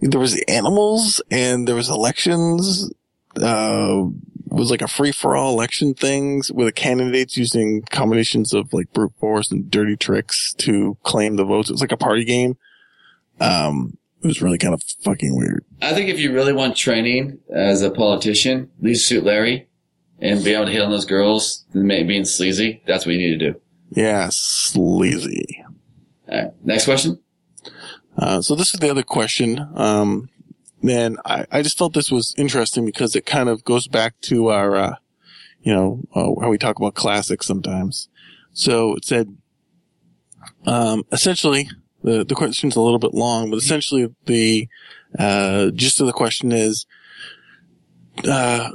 [0.00, 2.92] There was animals and there was elections.
[3.40, 4.06] Uh,
[4.50, 8.72] it was like a free for all election things with the candidates using combinations of
[8.72, 11.70] like brute force and dirty tricks to claim the votes.
[11.70, 12.58] It was like a party game.
[13.40, 15.64] Um, it was really kind of fucking weird.
[15.80, 19.68] I think if you really want training as a politician, at least suit Larry
[20.20, 22.82] and be able to hit on those girls and make- being sleazy.
[22.86, 23.60] That's what you need to do.
[23.94, 25.64] Yeah, sleazy.
[26.30, 26.52] All right.
[26.64, 27.20] Next question.
[28.16, 29.68] Uh, so this is the other question.
[29.74, 30.28] Um,
[30.82, 34.48] and I, I just felt this was interesting because it kind of goes back to
[34.48, 34.94] our, uh,
[35.60, 38.08] you know, uh, how we talk about classics sometimes.
[38.52, 39.36] So it said,
[40.66, 41.70] um, essentially,
[42.02, 44.68] the, the question's a little bit long, but essentially the,
[45.18, 46.86] uh, gist of the question is,
[48.26, 48.70] uh,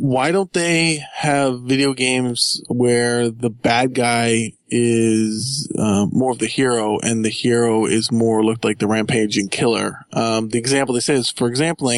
[0.00, 6.46] why don't they have video games where the bad guy is uh, more of the
[6.46, 10.06] hero and the hero is more looked like the rampaging killer?
[10.14, 11.92] Um, the example they say is, for example,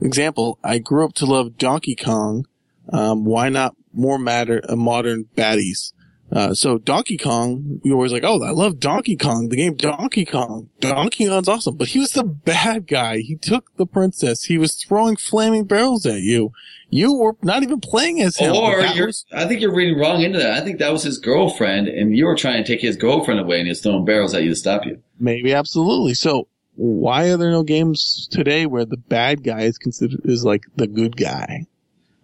[0.00, 2.46] example, I grew up to love Donkey Kong.
[2.90, 5.92] Um, why not more matter, uh, modern baddies?
[6.34, 10.24] Uh, so Donkey Kong, you're always like, oh, I love Donkey Kong, the game Donkey
[10.24, 10.70] Kong.
[10.80, 13.18] Donkey Kong's awesome, but he was the bad guy.
[13.18, 14.44] He took the princess.
[14.44, 16.52] He was throwing flaming barrels at you.
[16.88, 18.54] You were not even playing as him.
[18.54, 20.54] Or you're, was- I think you're reading wrong into that.
[20.54, 23.58] I think that was his girlfriend and you were trying to take his girlfriend away
[23.58, 25.02] and he's throwing barrels at you to stop you.
[25.18, 26.14] maybe absolutely.
[26.14, 30.62] So why are there no games today where the bad guy is considered is like
[30.76, 31.66] the good guy?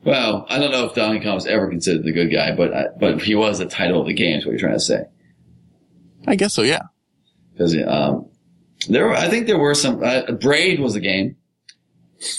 [0.08, 2.86] Well, I don't know if Donkey Kong was ever considered the good guy, but I,
[2.98, 4.38] but he was the title of the game.
[4.38, 5.04] Is what you're trying to say?
[6.26, 6.62] I guess so.
[6.62, 6.84] Yeah.
[7.52, 8.26] Because um,
[8.88, 10.02] there, were, I think there were some.
[10.02, 11.36] Uh, Braid was a game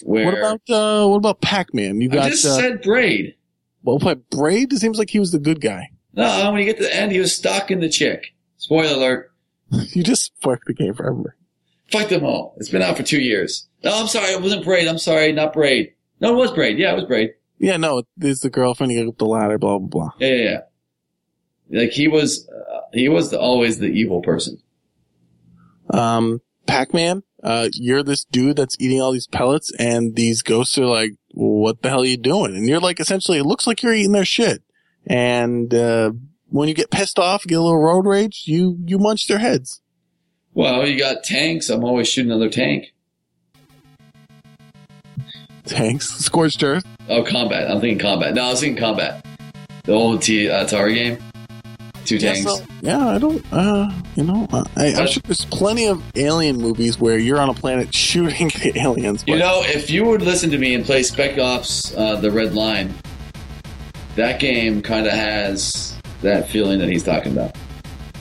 [0.01, 2.01] where What about uh what about Pac-Man?
[2.01, 3.35] You I just uh, said Braid.
[3.83, 4.73] well, but Braid.
[4.73, 5.91] It seems like he was the good guy.
[6.13, 8.33] No, when you get to the end, he was stalking the chick.
[8.57, 9.31] Spoiler alert.
[9.91, 11.35] You just spoiled the game for everybody.
[11.91, 12.55] Fuck them all.
[12.57, 13.67] It's been out for two years.
[13.83, 14.31] No, I'm sorry.
[14.31, 14.87] It wasn't Braid.
[14.87, 15.31] I'm sorry.
[15.31, 15.93] Not Braid.
[16.19, 16.79] No, it was Braid.
[16.79, 17.33] Yeah, it was Braid.
[17.59, 18.91] Yeah, no, it's the girlfriend.
[18.91, 19.57] You get up the ladder.
[19.57, 20.09] Blah blah blah.
[20.19, 20.59] Yeah, yeah,
[21.69, 21.81] yeah.
[21.81, 24.61] Like he was, uh, he was the, always the evil person.
[25.93, 27.23] Um, Pac-Man.
[27.41, 31.81] Uh, you're this dude that's eating all these pellets, and these ghosts are like, "What
[31.81, 34.25] the hell are you doing?" And you're like, essentially, it looks like you're eating their
[34.25, 34.61] shit.
[35.07, 36.11] And uh,
[36.49, 39.81] when you get pissed off, get a little road rage, you you munch their heads.
[40.53, 41.69] Well, you got tanks.
[41.69, 42.93] I'm always shooting another tank.
[45.69, 46.85] Thanks, scorched earth.
[47.07, 47.69] Oh, combat.
[47.69, 48.33] I'm thinking combat.
[48.33, 49.25] No, I was thinking combat.
[49.83, 51.17] The old T uh, Atari game.
[52.05, 52.51] Two Yeah, tanks.
[52.57, 53.43] so- yeah, I don't.
[53.51, 57.49] Uh, you know, uh, I, I'm sure there's plenty of alien movies where you're on
[57.49, 59.23] a planet shooting the aliens.
[59.23, 62.31] But You know, if you would listen to me and play Spec Ops: uh, The
[62.31, 62.93] Red Line,
[64.15, 67.55] that game kind of has that feeling that he's talking about.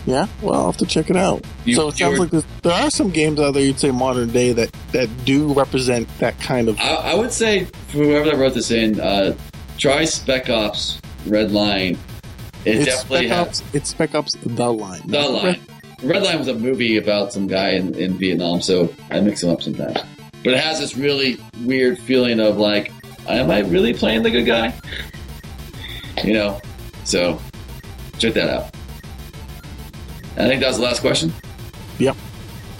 [0.08, 1.44] Yeah, well, I'll have to check it out.
[1.64, 2.30] You- so it sounds like
[2.62, 6.38] there are some games out there you'd say modern day that that do represent that
[6.40, 6.78] kind of.
[6.80, 9.36] I, I would say for whoever that wrote this in, uh,
[9.78, 11.98] try Spec Ops: Red Line.
[12.64, 13.62] It it's definitely Spec has Ops.
[13.74, 15.02] It's Spec Ops: The Line.
[15.06, 15.60] the line.
[16.02, 19.50] Red Line was a movie about some guy in, in Vietnam, so I mix them
[19.50, 19.98] up sometimes.
[20.44, 22.92] But it has this really weird feeling of like,
[23.28, 24.72] am I really playing the good guy?
[26.24, 26.60] You know,
[27.04, 27.40] so
[28.18, 28.74] check that out.
[30.38, 31.32] I think that was the last question.
[31.98, 32.16] Yep.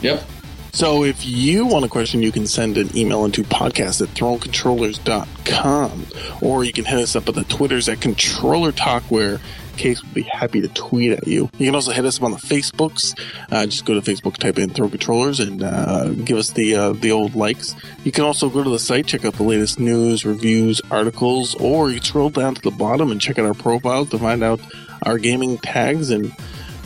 [0.03, 0.25] Yep.
[0.73, 6.07] So if you want a question, you can send an email into podcast at thronecontrollers.com
[6.41, 9.41] or you can hit us up at the Twitters at Controller Talk where
[9.77, 11.49] Case would be happy to tweet at you.
[11.59, 13.19] You can also hit us up on the Facebooks.
[13.51, 16.93] Uh, just go to Facebook, type in Throw Controllers and uh, give us the uh,
[16.93, 17.77] the old likes.
[18.05, 21.91] You can also go to the site, check out the latest news, reviews, articles, or
[21.91, 24.61] you can scroll down to the bottom and check out our profiles to find out
[25.03, 26.33] our gaming tags and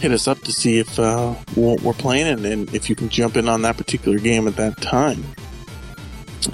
[0.03, 3.09] hit us up to see if uh, what we're playing and, and if you can
[3.09, 5.25] jump in on that particular game at that time.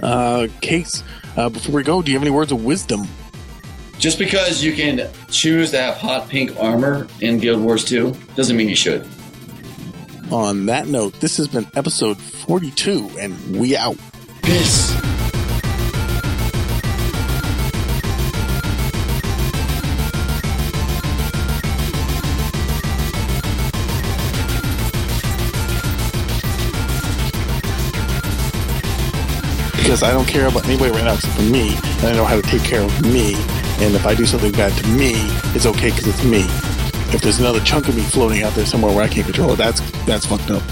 [0.02, 1.02] Uh, Case,
[1.34, 3.08] uh, before we go, do you have any words of wisdom?
[3.98, 8.54] Just because you can choose to have hot pink armor in Guild Wars 2 doesn't
[8.54, 9.08] mean you should.
[10.30, 13.96] On that note, this has been episode 42, and we out.
[14.42, 14.92] Peace.
[29.88, 32.36] Because I don't care about anybody right now except for me, and I know how
[32.36, 33.32] to take care of me.
[33.80, 35.12] And if I do something bad to me,
[35.54, 36.42] it's okay because it's me.
[37.14, 39.56] If there's another chunk of me floating out there somewhere where I can't control it,
[39.56, 40.62] that's that's fucked up.